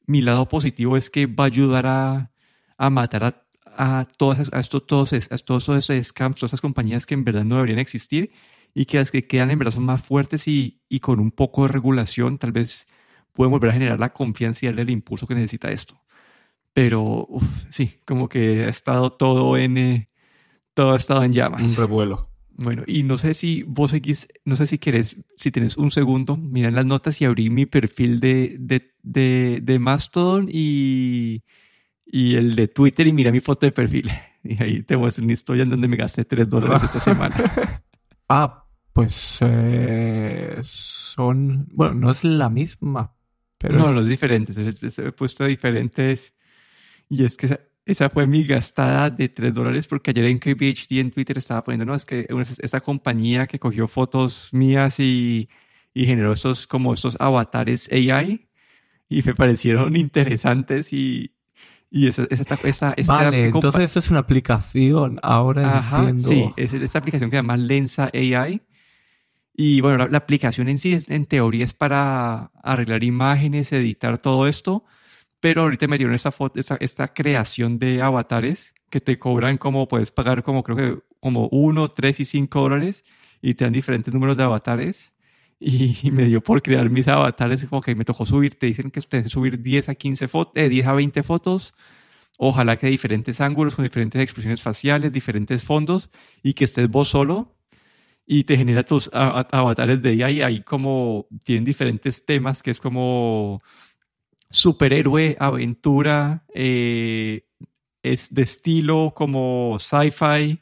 mi 0.06 0.22
lado 0.22 0.48
positivo 0.48 0.98
es 0.98 1.10
que 1.10 1.26
va 1.26 1.46
a 1.46 1.48
ayudar 1.48 1.88
a, 1.88 2.32
a 2.78 2.90
matar 2.92 3.24
a, 3.24 3.44
a, 3.76 4.08
todas, 4.18 4.54
a, 4.54 4.60
estos, 4.60 4.86
todos, 4.86 5.14
a 5.14 5.38
todos 5.40 5.70
esos 5.70 6.08
scams, 6.08 6.36
todas 6.36 6.52
esas 6.52 6.62
compañías 6.62 7.08
que 7.08 7.16
en 7.16 7.24
verdad 7.24 7.44
no 7.44 7.56
deberían 7.56 7.80
existir 7.80 8.32
y 8.74 8.86
que 8.86 8.98
las 8.98 9.12
que 9.12 9.28
quedan 9.28 9.52
en 9.52 9.60
verdad 9.60 9.74
son 9.74 9.86
más 9.86 10.02
fuertes 10.02 10.48
y, 10.48 10.82
y 10.90 11.00
con 11.00 11.20
un 11.20 11.32
poco 11.32 11.64
de 11.64 11.70
regulación 11.70 12.38
tal 12.38 12.52
vez 12.52 12.88
pueden 13.34 13.52
volver 13.52 13.72
a 13.72 13.74
generar 13.74 14.00
la 14.00 14.14
confianza 14.14 14.66
y 14.66 14.70
darle 14.70 14.84
el 14.84 14.90
impulso 14.90 15.28
que 15.28 15.36
necesita 15.36 15.72
esto. 15.72 16.02
Pero 16.74 17.28
sí, 17.70 17.96
como 18.06 18.30
que 18.30 18.66
ha 18.66 18.70
estado 18.70 19.12
todo 19.12 19.58
en 19.58 19.78
eh, 19.78 20.10
todo 20.74 20.94
ha 20.94 20.98
estado 20.98 21.24
en 21.24 21.34
llamas. 21.34 21.62
Un 21.62 21.76
revuelo. 21.76 22.30
Bueno, 22.62 22.84
y 22.86 23.04
no 23.04 23.18
sé 23.18 23.34
si 23.34 23.64
vos 23.64 23.92
seguís, 23.92 24.28
no 24.44 24.58
sé 24.58 24.68
si 24.68 24.80
querés, 24.80 25.16
si 25.38 25.50
tienes 25.50 25.78
un 25.78 25.92
segundo, 25.92 26.36
mira 26.36 26.68
en 26.68 26.76
las 26.76 26.86
notas 26.86 27.22
y 27.22 27.26
abrí 27.26 27.50
mi 27.50 27.66
perfil 27.66 28.20
de, 28.20 28.58
de, 28.60 28.94
de, 29.02 29.60
de 29.64 29.80
Mastodon 29.80 30.50
y, 30.52 31.44
y 32.06 32.36
el 32.36 32.56
de 32.56 32.68
Twitter 32.68 33.08
y 33.08 33.14
mira 33.14 33.32
mi 33.32 33.40
foto 33.40 33.66
de 33.66 33.72
perfil. 33.72 34.12
Y 34.42 34.64
ahí 34.64 34.84
te 34.84 34.96
muestro 34.96 35.26
una 35.26 35.34
historia 35.34 35.64
en 35.64 35.70
donde 35.70 35.90
me 35.90 35.98
gasté 35.98 36.24
3 36.24 36.48
dólares 36.48 36.84
esta 36.84 37.00
semana. 37.02 37.36
Ah, 38.30 38.66
pues 38.94 39.40
eh, 39.42 40.58
son, 40.62 41.68
bueno, 41.72 41.94
no 41.96 42.12
es 42.12 42.24
la 42.24 42.50
misma, 42.50 43.16
pero... 43.58 43.78
No, 43.78 44.02
es 44.02 44.08
diferente, 44.08 44.54
he 44.98 45.12
puesto 45.12 45.46
diferentes 45.46 46.34
y 47.10 47.26
es 47.26 47.36
que 47.36 47.60
esa, 47.86 48.10
fue 48.10 48.28
mi 48.28 48.44
gastada 48.44 49.10
de 49.10 49.30
3 49.30 49.54
dólares 49.54 49.88
porque 49.88 50.12
ayer 50.12 50.26
en 50.26 50.40
KBHD 50.40 51.00
en 51.00 51.12
Twitter 51.12 51.38
estaba 51.38 51.64
poniendo, 51.64 51.86
no, 51.86 51.96
es 51.96 52.06
que 52.06 52.28
esta 52.60 52.82
compañía 52.82 53.48
que 53.48 53.60
cogió 53.60 53.88
fotos 53.88 54.50
mías 54.54 55.00
y, 55.00 55.50
y 55.94 56.06
generó 56.06 56.34
estos 56.34 56.68
como 56.68 56.94
estos 56.94 57.18
avatares 57.20 57.90
AI 57.92 58.48
y 59.10 59.24
me 59.24 59.34
parecieron 59.34 59.96
interesantes 59.98 60.94
y, 60.94 61.34
y 61.92 62.08
esa, 62.08 62.28
esa, 62.30 62.94
esa, 62.94 62.96
vale, 63.08 63.48
entonces 63.48 63.82
esto 63.82 64.00
es 64.00 64.12
una 64.12 64.20
aplicación, 64.20 65.20
ahora 65.24 65.90
entiendo. 65.94 66.24
Sí, 66.24 66.54
es 66.56 66.74
esta 66.74 67.00
aplicación 67.00 67.30
que 67.30 67.38
se 67.38 67.42
llama 67.42 67.58
Lensa 67.58 68.10
AI. 68.14 68.62
Y 69.54 69.82
bueno, 69.82 69.98
la, 69.98 70.08
la, 70.08 70.18
aplicación 70.20 70.70
en 70.70 70.78
sí, 70.78 70.98
en 71.08 71.26
teoría, 71.26 71.66
es 71.66 71.74
para 71.74 72.52
arreglar 72.64 73.04
imágenes, 73.04 73.74
editar 73.74 74.18
todo 74.20 74.48
esto 74.48 74.86
pero 75.40 75.62
ahorita 75.62 75.88
me 75.88 75.98
dieron 75.98 76.16
esta, 76.16 76.32
foto, 76.32 76.60
esta, 76.60 76.78
esta 76.80 77.14
creación 77.14 77.80
de 77.80 78.02
avatares 78.02 78.74
que 78.90 79.02
te 79.02 79.20
cobran 79.20 79.58
como, 79.58 79.88
puedes 79.88 80.12
pagar 80.12 80.44
como 80.44 80.64
creo 80.64 80.78
que 80.78 81.00
como 81.20 81.48
1, 81.50 81.92
3 81.92 82.20
y 82.20 82.26
5 82.26 82.62
dólares 82.62 83.04
y 83.42 83.54
te 83.54 83.66
dan 83.66 83.74
diferentes 83.74 84.14
números 84.14 84.38
de 84.38 84.44
avatares. 84.44 85.12
Y, 85.60 86.12
me 86.12 86.26
dio 86.26 86.42
por 86.42 86.62
crear 86.62 86.90
mis 86.90 87.08
avatares, 87.08 87.66
como 87.66 87.82
que 87.82 87.94
me 87.96 88.06
tocó 88.06 88.26
subir, 88.26 88.58
te 88.58 88.68
dicen 88.68 88.92
que 88.92 89.00
ustedes 89.00 89.32
subir 89.32 89.62
10 89.62 89.90
a 89.90 89.96
15 89.96 90.28
fotos, 90.28 90.54
eh, 90.56 90.70
10 90.70 90.88
a 90.88 90.94
20 90.94 91.22
fotos, 91.24 91.74
ojalá 92.38 92.78
que 92.78 92.88
diferentes 92.88 93.42
ángulos, 93.42 93.76
con 93.76 93.84
diferentes 93.84 94.22
expresiones 94.22 94.62
faciales, 94.62 95.12
diferentes 95.12 95.64
fondos, 95.64 96.10
y 96.42 96.54
que 96.54 96.64
estés 96.66 96.90
vos 96.90 97.10
solo 97.10 97.56
y 98.32 98.44
te 98.44 98.56
genera 98.56 98.84
tus 98.84 99.10
avatares 99.12 100.04
de 100.04 100.14
IA 100.14 100.30
y 100.30 100.42
ahí 100.44 100.62
como 100.62 101.26
tienen 101.44 101.66
diferentes 101.66 102.26
temas, 102.26 102.62
que 102.62 102.70
es 102.70 102.80
como 102.80 103.64
superhéroe, 104.52 105.36
aventura, 105.40 106.44
eh, 106.54 107.46
es 108.04 108.32
de 108.32 108.44
estilo 108.44 109.14
como 109.16 109.78
sci-fi, 109.80 110.62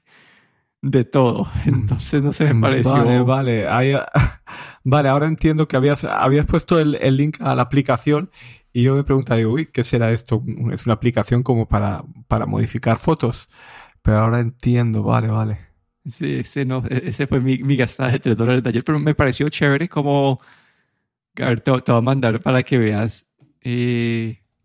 de 0.82 1.04
todo. 1.04 1.46
Mm. 1.66 1.70
Entonces 1.70 2.24
no 2.24 2.32
se 2.32 2.54
me 2.54 2.62
pareció. 2.62 3.26
Vale, 3.26 3.66
vale. 3.66 4.02
Vale, 4.90 5.10
ahora 5.10 5.28
entiendo 5.28 5.68
que 5.68 5.78
habías, 5.78 6.04
habías 6.04 6.46
puesto 6.46 6.80
el, 6.80 7.18
link 7.18 7.38
a 7.42 7.56
la 7.56 7.64
aplicación 7.64 8.30
y 8.74 8.84
yo 8.84 8.96
me 8.96 9.04
preguntaba, 9.04 9.42
uy, 9.48 9.68
¿qué 9.68 9.84
será 9.84 10.12
esto? 10.12 10.44
Es 10.72 10.86
una 10.86 10.94
aplicación 10.94 11.44
como 11.44 11.68
para, 11.68 12.04
para 12.28 12.46
modificar 12.46 12.98
fotos. 12.98 13.50
Pero 14.02 14.20
ahora 14.20 14.40
entiendo, 14.40 15.04
vale, 15.04 15.28
vale. 15.28 15.60
Sí, 16.10 16.36
ese, 16.36 16.66
no, 16.66 16.84
e-, 16.90 17.10
ese 17.10 17.28
fue 17.28 17.40
mi, 17.40 17.58
mi 17.60 17.76
gastada 17.76 18.12
de 18.12 18.20
3 18.20 18.38
dólares 18.38 18.64
de 18.64 18.70
ayer, 18.70 18.84
pero 18.84 19.00
me 19.00 19.16
pareció 19.16 19.50
chévere 19.50 19.90
como... 19.90 20.40
A 21.36 21.50
ver, 21.50 21.62
te, 21.62 21.72
te 21.82 21.92
voy 21.92 22.00
a 22.00 22.02
mandar 22.02 22.42
para 22.42 22.64
que 22.64 22.78
veas 22.78 23.28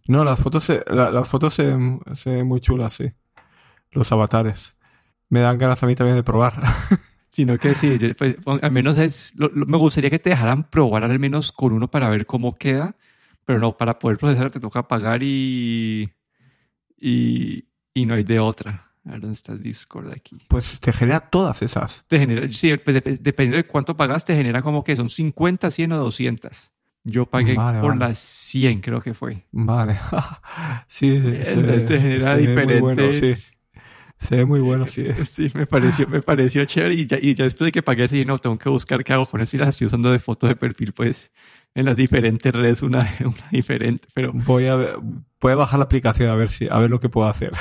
no, 0.09 0.25
las 0.25 0.41
fotos 0.41 0.65
se, 0.65 0.85
las 0.89 1.29
fotos 1.29 1.55
se, 1.55 1.65
ven 1.65 2.47
muy 2.47 2.61
chulas, 2.61 2.95
sí. 2.95 3.13
Los 3.91 4.11
avatares. 4.13 4.77
Me 5.29 5.41
dan 5.41 5.59
ganas 5.59 5.83
a 5.83 5.87
mí 5.87 5.95
también 5.95 6.17
de 6.17 6.23
probar. 6.23 6.55
Sino 7.33 7.59
que 7.59 7.75
sí, 7.75 7.99
pues, 8.19 8.37
al 8.45 8.71
menos 8.71 8.99
es, 8.99 9.33
me 9.37 9.79
gustaría 9.79 10.11
que 10.11 10.19
te 10.19 10.31
dejaran 10.31 10.65
probar 10.65 11.05
al 11.05 11.19
menos 11.19 11.51
con 11.51 11.73
uno 11.73 11.91
para 11.91 12.11
ver 12.11 12.27
cómo 12.27 12.57
queda, 12.57 12.95
pero 13.47 13.59
no, 13.59 13.75
para 13.75 13.99
poder 13.99 14.19
procesar 14.19 14.51
te 14.51 14.61
toca 14.61 14.87
pagar 14.87 15.23
y, 15.23 16.13
y, 17.01 17.65
y 17.95 18.07
no 18.07 18.15
hay 18.15 18.25
de 18.25 18.39
otra. 18.39 18.91
A 19.07 19.13
ver 19.13 19.21
dónde 19.23 19.33
está 19.33 19.53
el 19.53 19.63
Discord 19.63 20.13
aquí. 20.13 20.37
Pues 20.47 20.79
te 20.79 20.93
genera 20.93 21.21
todas 21.21 21.63
esas. 21.63 22.05
Te 22.07 22.19
genera, 22.19 22.47
sí, 22.49 22.77
pues, 22.77 23.03
dependiendo 23.03 23.57
de 23.57 23.65
cuánto 23.65 23.97
pagas, 23.97 24.27
te 24.27 24.37
genera 24.37 24.61
como 24.61 24.85
que 24.85 24.95
son 24.95 25.09
50, 25.09 25.71
100 25.71 25.93
o 25.93 25.99
200. 25.99 26.71
Yo 27.05 27.25
pagué 27.25 27.55
por 27.55 27.97
las 27.97 28.19
100, 28.19 28.83
creo 28.83 29.01
que 29.01 29.15
fue. 29.15 29.47
Vale. 29.51 29.97
sí, 30.87 31.19
se, 31.19 31.99
genera 31.99 32.37
diferentes. 32.37 33.52
Se 34.23 34.37
ve 34.37 34.45
muy 34.45 34.61
bueno, 34.61 34.87
sí. 34.87 35.05
Sí, 35.27 35.51
me 35.53 35.67
pareció, 35.67 36.07
me 36.07 36.23
pareció 36.23 36.65
chévere 36.65 36.95
y 36.95 37.07
ya, 37.07 37.19
y 37.21 37.35
ya 37.35 37.45
después 37.45 37.67
de 37.67 37.73
que 37.73 37.83
pagué 37.83 38.05
ese 38.05 38.25
no, 38.25 38.39
tengo 38.39 38.57
que 38.57 38.69
buscar 38.69 39.03
qué 39.03 39.13
hago 39.13 39.27
con 39.27 39.41
eso 39.41 39.57
y 39.57 39.59
las 39.59 39.71
estoy 39.71 39.89
usando 39.89 40.13
de 40.13 40.21
foto 40.21 40.47
de 40.47 40.55
perfil, 40.55 40.93
pues 40.93 41.33
en 41.75 41.87
las 41.87 41.97
diferentes 41.97 42.53
redes 42.53 42.83
una, 42.83 43.13
una 43.21 43.49
diferente, 43.51 44.07
pero... 44.15 44.31
Voy 44.33 44.67
a, 44.67 44.77
ver, 44.77 44.95
voy 45.41 45.53
a 45.53 45.57
bajar 45.57 45.79
la 45.81 45.87
aplicación 45.87 46.31
a 46.31 46.37
ver 46.37 46.51
si, 46.51 46.69
a 46.71 46.79
ver 46.79 46.89
lo 46.89 47.01
que 47.01 47.09
puedo 47.09 47.29
hacer. 47.29 47.53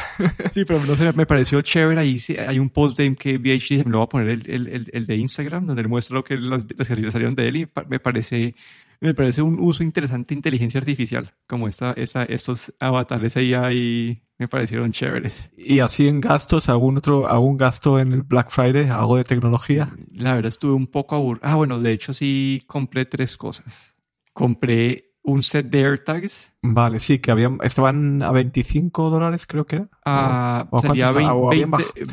sí, 0.54 0.63
pero 0.65 0.86
no 0.86 0.95
sé, 0.95 1.12
me 1.13 1.26
pareció 1.26 1.62
chévere. 1.62 2.00
Ahí 2.00 2.19
sí, 2.19 2.38
hay 2.38 2.60
un 2.60 2.69
post 2.69 2.97
de 2.97 3.10
MKBHD, 3.10 3.86
me 3.86 3.91
lo 3.91 3.97
voy 3.97 4.06
a 4.06 4.10
poner 4.10 4.30
el, 4.30 4.50
el, 4.50 4.89
el, 4.93 5.06
de 5.08 5.15
Instagram, 5.15 5.65
donde 5.65 5.82
le 5.82 5.88
muestra 5.88 6.15
lo 6.15 6.24
que 6.24 6.38
las, 6.38 6.65
las 6.78 6.88
salieron 6.88 7.34
de 7.34 7.47
él 7.47 7.58
y 7.58 7.67
me 7.88 8.00
parece 8.00 8.54
me 9.02 9.16
parece 9.16 9.42
un 9.42 9.60
uso 9.60 9.84
interesante 9.84 10.34
de 10.34 10.38
inteligencia 10.38 10.80
artificial, 10.80 11.34
como 11.48 11.68
esta, 11.68 11.92
esta, 11.94 12.24
estos 12.24 12.72
avatares 12.80 13.36
ahí 13.36 14.22
me 14.38 14.48
parecieron 14.48 14.92
chéveres. 14.92 15.50
¿Y 15.58 15.80
así 15.80 16.08
en 16.08 16.22
gastos, 16.22 16.70
algún 16.70 16.98
otro, 16.98 17.28
algún 17.28 17.58
gasto 17.58 18.00
en 18.00 18.12
el 18.14 18.22
Black 18.22 18.50
Friday, 18.50 18.88
algo 18.88 19.18
de 19.18 19.24
tecnología? 19.24 19.90
La 20.14 20.36
verdad 20.36 20.50
estuve 20.50 20.74
un 20.74 20.88
poco 20.88 21.16
aburrido. 21.16 21.48
Ah, 21.48 21.56
bueno, 21.56 21.80
de 21.80 21.92
hecho 21.92 22.14
sí 22.14 22.64
compré 22.68 23.06
tres 23.06 23.38
cosas. 23.38 23.94
Compré 24.34 25.16
un 25.24 25.42
set 25.44 25.68
de 25.68 25.84
AirTags. 25.84 26.48
Vale, 26.64 27.00
sí, 27.00 27.20
que 27.20 27.32
habían, 27.32 27.58
estaban 27.64 28.22
a 28.22 28.32
25 28.32 29.10
dólares, 29.10 29.48
creo 29.48 29.66
que 29.66 29.78
era. 29.78 29.90
Ah, 30.06 30.68
salía 30.82 31.12
20, 31.12 31.66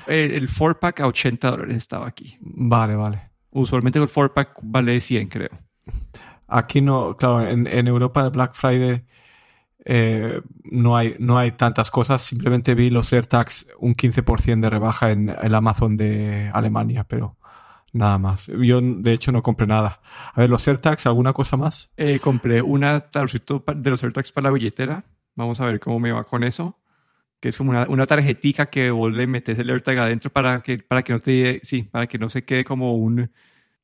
el 0.06 0.48
4-pack 0.48 1.00
a 1.00 1.06
80 1.06 1.50
dólares 1.50 1.76
estaba 1.76 2.08
aquí. 2.08 2.36
Vale, 2.40 2.96
vale. 2.96 3.30
Usualmente 3.50 3.98
el 3.98 4.08
4-pack 4.08 4.58
vale 4.62 5.00
100, 5.00 5.28
creo. 5.28 5.50
Aquí 6.48 6.80
no, 6.80 7.16
claro, 7.16 7.46
en, 7.46 7.86
Europa 7.86 8.22
el 8.22 8.30
Black 8.30 8.54
Friday 8.54 9.04
eh, 9.84 10.40
no, 10.64 10.96
hay, 10.96 11.14
no 11.18 11.38
hay 11.38 11.52
tantas 11.52 11.90
cosas. 11.90 12.22
Simplemente 12.22 12.74
vi 12.74 12.88
los 12.88 13.12
AirTags 13.12 13.68
un 13.78 13.94
15% 13.94 14.60
de 14.60 14.70
rebaja 14.70 15.10
en 15.10 15.28
el 15.28 15.54
Amazon 15.54 15.98
de 15.98 16.50
Alemania, 16.54 17.04
pero 17.04 17.36
nada 17.92 18.16
más. 18.16 18.46
Yo, 18.46 18.80
de 18.80 19.12
hecho, 19.12 19.30
no 19.30 19.42
compré 19.42 19.66
nada. 19.66 20.00
A 20.32 20.40
ver, 20.40 20.48
los 20.48 20.66
AirTags, 20.66 21.06
¿alguna 21.06 21.34
cosa 21.34 21.58
más? 21.58 21.90
Eh, 21.98 22.18
compré 22.18 22.62
una 22.62 23.00
tarjeta 23.00 23.62
de 23.74 23.90
los 23.90 24.02
AirTags 24.02 24.32
para 24.32 24.48
la 24.48 24.54
billetera. 24.54 25.04
Vamos 25.34 25.60
a 25.60 25.66
ver 25.66 25.78
cómo 25.80 26.00
me 26.00 26.12
va 26.12 26.24
con 26.24 26.44
eso. 26.44 26.78
Que 27.40 27.50
es 27.50 27.56
como 27.56 27.70
una, 27.70 27.86
una 27.88 28.06
tarjetica 28.06 28.66
que 28.66 28.90
vos 28.90 29.12
le 29.12 29.26
metes 29.26 29.58
el 29.58 29.68
AirTag 29.68 29.98
adentro 29.98 30.30
para 30.30 30.60
que, 30.60 30.78
para 30.78 31.02
que 31.02 31.12
no 31.12 31.20
te, 31.20 31.60
sí, 31.62 31.82
para 31.82 32.06
que 32.06 32.18
no 32.18 32.30
se 32.30 32.44
quede 32.44 32.64
como 32.64 32.96
un, 32.96 33.30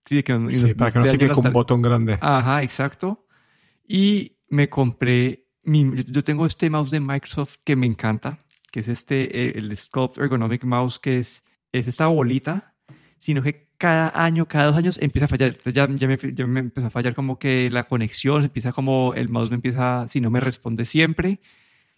Sí, 0.04 0.22
para 0.22 0.92
que 0.92 0.98
no 0.98 1.06
se 1.06 1.18
quede 1.18 1.30
con 1.30 1.46
un 1.46 1.52
botón 1.52 1.82
grande. 1.82 2.18
Ajá, 2.20 2.62
exacto. 2.62 3.26
Y 3.86 4.36
me 4.48 4.68
compré, 4.68 5.46
mi, 5.62 5.90
yo 6.06 6.22
tengo 6.22 6.46
este 6.46 6.70
mouse 6.70 6.90
de 6.90 7.00
Microsoft 7.00 7.56
que 7.64 7.76
me 7.76 7.86
encanta, 7.86 8.38
que 8.70 8.80
es 8.80 8.88
este, 8.88 9.58
el 9.58 9.76
Sculpt 9.76 10.18
Ergonomic 10.18 10.64
Mouse, 10.64 10.98
que 10.98 11.18
es, 11.18 11.42
es 11.72 11.86
esta 11.86 12.06
bolita, 12.06 12.74
sino 13.18 13.42
que 13.42 13.68
cada 13.78 14.12
año, 14.24 14.46
cada 14.46 14.66
dos 14.66 14.76
años 14.76 14.98
empieza 15.00 15.26
a 15.26 15.28
fallar. 15.28 15.56
Ya, 15.64 15.88
ya, 15.88 16.08
me, 16.08 16.18
ya 16.34 16.46
me 16.46 16.60
empezó 16.60 16.86
a 16.86 16.90
fallar 16.90 17.14
como 17.14 17.38
que 17.38 17.70
la 17.70 17.84
conexión, 17.84 18.44
empieza 18.44 18.72
como 18.72 19.14
el 19.14 19.28
mouse 19.28 19.50
me 19.50 19.56
empieza, 19.56 20.06
si 20.08 20.20
no 20.20 20.30
me 20.30 20.40
responde 20.40 20.84
siempre. 20.84 21.40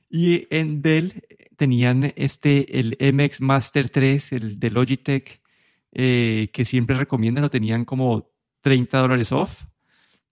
Y 0.08 0.46
en 0.50 0.82
Dell 0.82 1.24
tenían 1.56 2.12
este, 2.16 2.78
el 2.78 2.96
MX 3.12 3.40
Master 3.40 3.90
3, 3.90 4.32
el 4.32 4.60
de 4.60 4.70
Logitech, 4.70 5.40
eh, 5.98 6.50
que 6.52 6.66
siempre 6.66 6.94
recomiendan, 6.94 7.40
lo 7.40 7.48
tenían 7.48 7.86
como 7.86 8.30
30 8.60 8.98
dólares 8.98 9.32
off. 9.32 9.64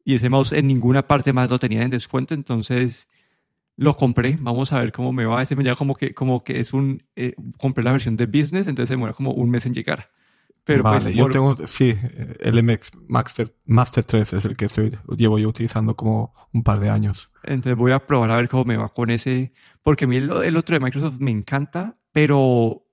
Y 0.05 0.15
ese 0.15 0.29
mouse 0.29 0.53
en 0.53 0.67
ninguna 0.67 1.07
parte 1.07 1.33
más 1.33 1.49
lo 1.49 1.59
tenían 1.59 1.85
en 1.85 1.91
descuento, 1.91 2.35
entonces 2.35 3.09
lo 3.75 3.97
compré. 3.97 4.37
Vamos 4.39 4.75
a 4.75 4.81
ver 4.81 4.93
cómo 4.93 5.11
me 5.11 5.25
va. 5.25 5.43
Ese 5.43 5.57
me 5.57 5.63
llega 5.63 5.75
como 5.75 5.95
que, 5.95 6.13
como 6.13 6.45
que 6.45 6.61
es 6.61 6.75
un. 6.75 7.03
Eh, 7.17 7.35
compré 7.59 7.83
la 7.83 7.93
versión 7.93 8.15
de 8.15 8.27
business, 8.27 8.69
entonces 8.69 8.91
se 8.91 8.97
muere 8.99 9.15
como 9.15 9.33
un 9.33 9.49
mes 9.49 9.65
en 9.65 9.73
llegar. 9.73 10.11
Pero 10.65 10.83
pues, 10.83 11.05
vale, 11.05 11.17
yo 11.17 11.31
tengo, 11.31 11.57
sí, 11.67 11.97
el 12.41 12.63
MX 12.63 12.91
Master, 13.09 13.55
Master 13.65 14.05
3 14.05 14.35
es 14.35 14.45
el 14.45 14.57
que 14.57 14.67
estoy, 14.67 14.97
llevo 15.17 15.39
yo 15.39 15.49
utilizando 15.49 15.97
como 15.97 16.35
un 16.53 16.63
par 16.63 16.79
de 16.81 16.91
años. 16.91 17.31
Entonces 17.43 17.77
voy 17.77 17.93
a 17.93 18.07
probar 18.07 18.31
a 18.31 18.37
ver 18.37 18.49
cómo 18.49 18.65
me 18.65 18.77
va 18.77 18.91
con 18.91 19.11
ese, 19.11 19.53
porque 19.83 20.05
a 20.05 20.09
mí 20.09 20.17
el, 20.17 20.31
el 20.31 20.57
otro 20.57 20.75
de 20.75 20.81
Microsoft 20.81 21.19
me 21.19 21.31
encanta, 21.31 21.97
pero 22.13 22.84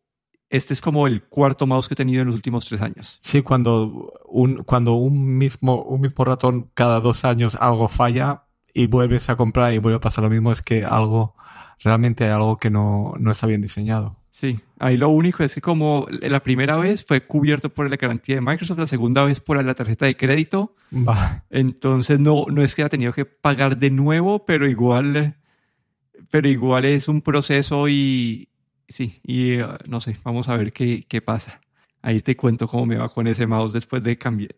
este 0.51 0.73
es 0.73 0.81
como 0.81 1.07
el 1.07 1.23
cuarto 1.23 1.65
mouse 1.65 1.87
que 1.87 1.93
he 1.93 1.97
tenido 1.97 2.21
en 2.21 2.27
los 2.27 2.35
últimos 2.35 2.65
tres 2.65 2.81
años. 2.81 3.17
Sí, 3.21 3.41
cuando 3.41 4.13
un, 4.27 4.63
cuando 4.63 4.93
un 4.95 5.37
mismo, 5.37 5.81
un 5.81 6.01
mismo 6.01 6.25
ratón 6.25 6.69
cada 6.73 6.99
dos 6.99 7.23
años 7.23 7.57
algo 7.59 7.87
falla 7.87 8.43
y 8.73 8.87
vuelves 8.87 9.29
a 9.29 9.37
comprar 9.37 9.73
y 9.73 9.77
vuelve 9.77 9.97
a 9.97 10.01
pasar 10.01 10.25
lo 10.25 10.29
mismo, 10.29 10.51
es 10.51 10.61
que 10.61 10.83
algo, 10.83 11.35
realmente 11.79 12.25
hay 12.25 12.31
algo 12.31 12.57
que 12.57 12.69
no, 12.69 13.13
no 13.17 13.31
está 13.31 13.47
bien 13.47 13.61
diseñado. 13.61 14.17
Sí, 14.31 14.59
ahí 14.79 14.97
lo 14.97 15.07
único 15.07 15.43
es 15.43 15.55
que 15.55 15.61
como 15.61 16.07
la 16.09 16.41
primera 16.41 16.75
vez 16.75 17.05
fue 17.05 17.21
cubierto 17.21 17.69
por 17.69 17.89
la 17.89 17.95
garantía 17.95 18.35
de 18.35 18.41
Microsoft, 18.41 18.79
la 18.79 18.87
segunda 18.87 19.23
vez 19.23 19.39
por 19.39 19.63
la 19.63 19.73
tarjeta 19.73 20.05
de 20.05 20.17
crédito. 20.17 20.75
Entonces 21.49 22.19
no, 22.19 22.45
no 22.49 22.61
es 22.61 22.75
que 22.75 22.81
haya 22.81 22.89
tenido 22.89 23.13
que 23.13 23.23
pagar 23.23 23.77
de 23.77 23.89
nuevo, 23.89 24.45
pero 24.45 24.67
igual, 24.67 25.37
pero 26.29 26.49
igual 26.49 26.83
es 26.85 27.07
un 27.07 27.21
proceso 27.21 27.87
y, 27.87 28.49
sí, 28.91 29.19
y 29.23 29.61
uh, 29.61 29.77
no 29.87 30.01
sé, 30.01 30.17
vamos 30.23 30.49
a 30.49 30.57
ver 30.57 30.73
qué, 30.73 31.05
qué, 31.07 31.21
pasa. 31.21 31.61
Ahí 32.01 32.21
te 32.21 32.35
cuento 32.35 32.67
cómo 32.67 32.85
me 32.85 32.97
va 32.97 33.09
con 33.09 33.27
ese 33.27 33.45
mouse 33.45 33.73
después 33.73 34.03
de 34.03 34.17
cambiar. 34.17 34.55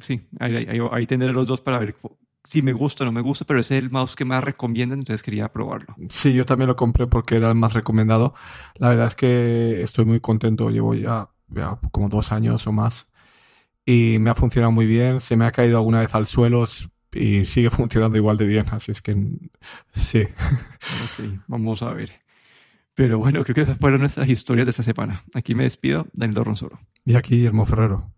sí, 0.00 0.22
ahí, 0.40 0.66
ahí, 0.90 1.06
tendré 1.06 1.32
los 1.32 1.46
dos 1.46 1.60
para 1.60 1.78
ver 1.78 1.96
si 2.44 2.62
me 2.62 2.72
gusta 2.72 3.04
o 3.04 3.06
no 3.06 3.12
me 3.12 3.20
gusta, 3.20 3.44
pero 3.44 3.60
ese 3.60 3.76
es 3.76 3.84
el 3.84 3.90
mouse 3.90 4.16
que 4.16 4.24
más 4.24 4.42
recomiendan, 4.42 5.00
entonces 5.00 5.22
quería 5.22 5.52
probarlo. 5.52 5.94
Sí, 6.08 6.32
yo 6.32 6.46
también 6.46 6.68
lo 6.68 6.76
compré 6.76 7.06
porque 7.06 7.36
era 7.36 7.48
el 7.48 7.54
más 7.54 7.74
recomendado. 7.74 8.34
La 8.78 8.88
verdad 8.88 9.08
es 9.08 9.14
que 9.14 9.82
estoy 9.82 10.06
muy 10.06 10.20
contento, 10.20 10.70
llevo 10.70 10.94
ya, 10.94 11.28
ya 11.48 11.78
como 11.92 12.08
dos 12.08 12.32
años 12.32 12.66
o 12.66 12.72
más 12.72 13.08
y 13.88 14.18
me 14.18 14.28
ha 14.28 14.34
funcionado 14.34 14.70
muy 14.70 14.84
bien. 14.84 15.18
Se 15.18 15.34
me 15.34 15.46
ha 15.46 15.50
caído 15.50 15.78
alguna 15.78 16.00
vez 16.00 16.14
al 16.14 16.26
suelo 16.26 16.68
y 17.10 17.46
sigue 17.46 17.70
funcionando 17.70 18.18
igual 18.18 18.36
de 18.36 18.44
bien, 18.44 18.66
así 18.70 18.92
es 18.92 19.00
que 19.00 19.16
sí. 19.94 20.22
Ok, 20.22 21.40
vamos 21.46 21.82
a 21.82 21.94
ver. 21.94 22.12
Pero 22.98 23.16
bueno, 23.16 23.44
creo 23.44 23.54
que 23.54 23.60
esas 23.60 23.78
fueron 23.78 24.00
nuestras 24.00 24.28
historias 24.28 24.66
de 24.66 24.70
esta 24.70 24.82
semana. 24.82 25.22
Aquí 25.32 25.54
me 25.54 25.62
despido, 25.62 26.08
Daniel 26.12 26.34
Dorronsoro. 26.34 26.80
Y 27.04 27.14
aquí, 27.14 27.36
Guillermo 27.36 27.64
Ferrero. 27.64 28.10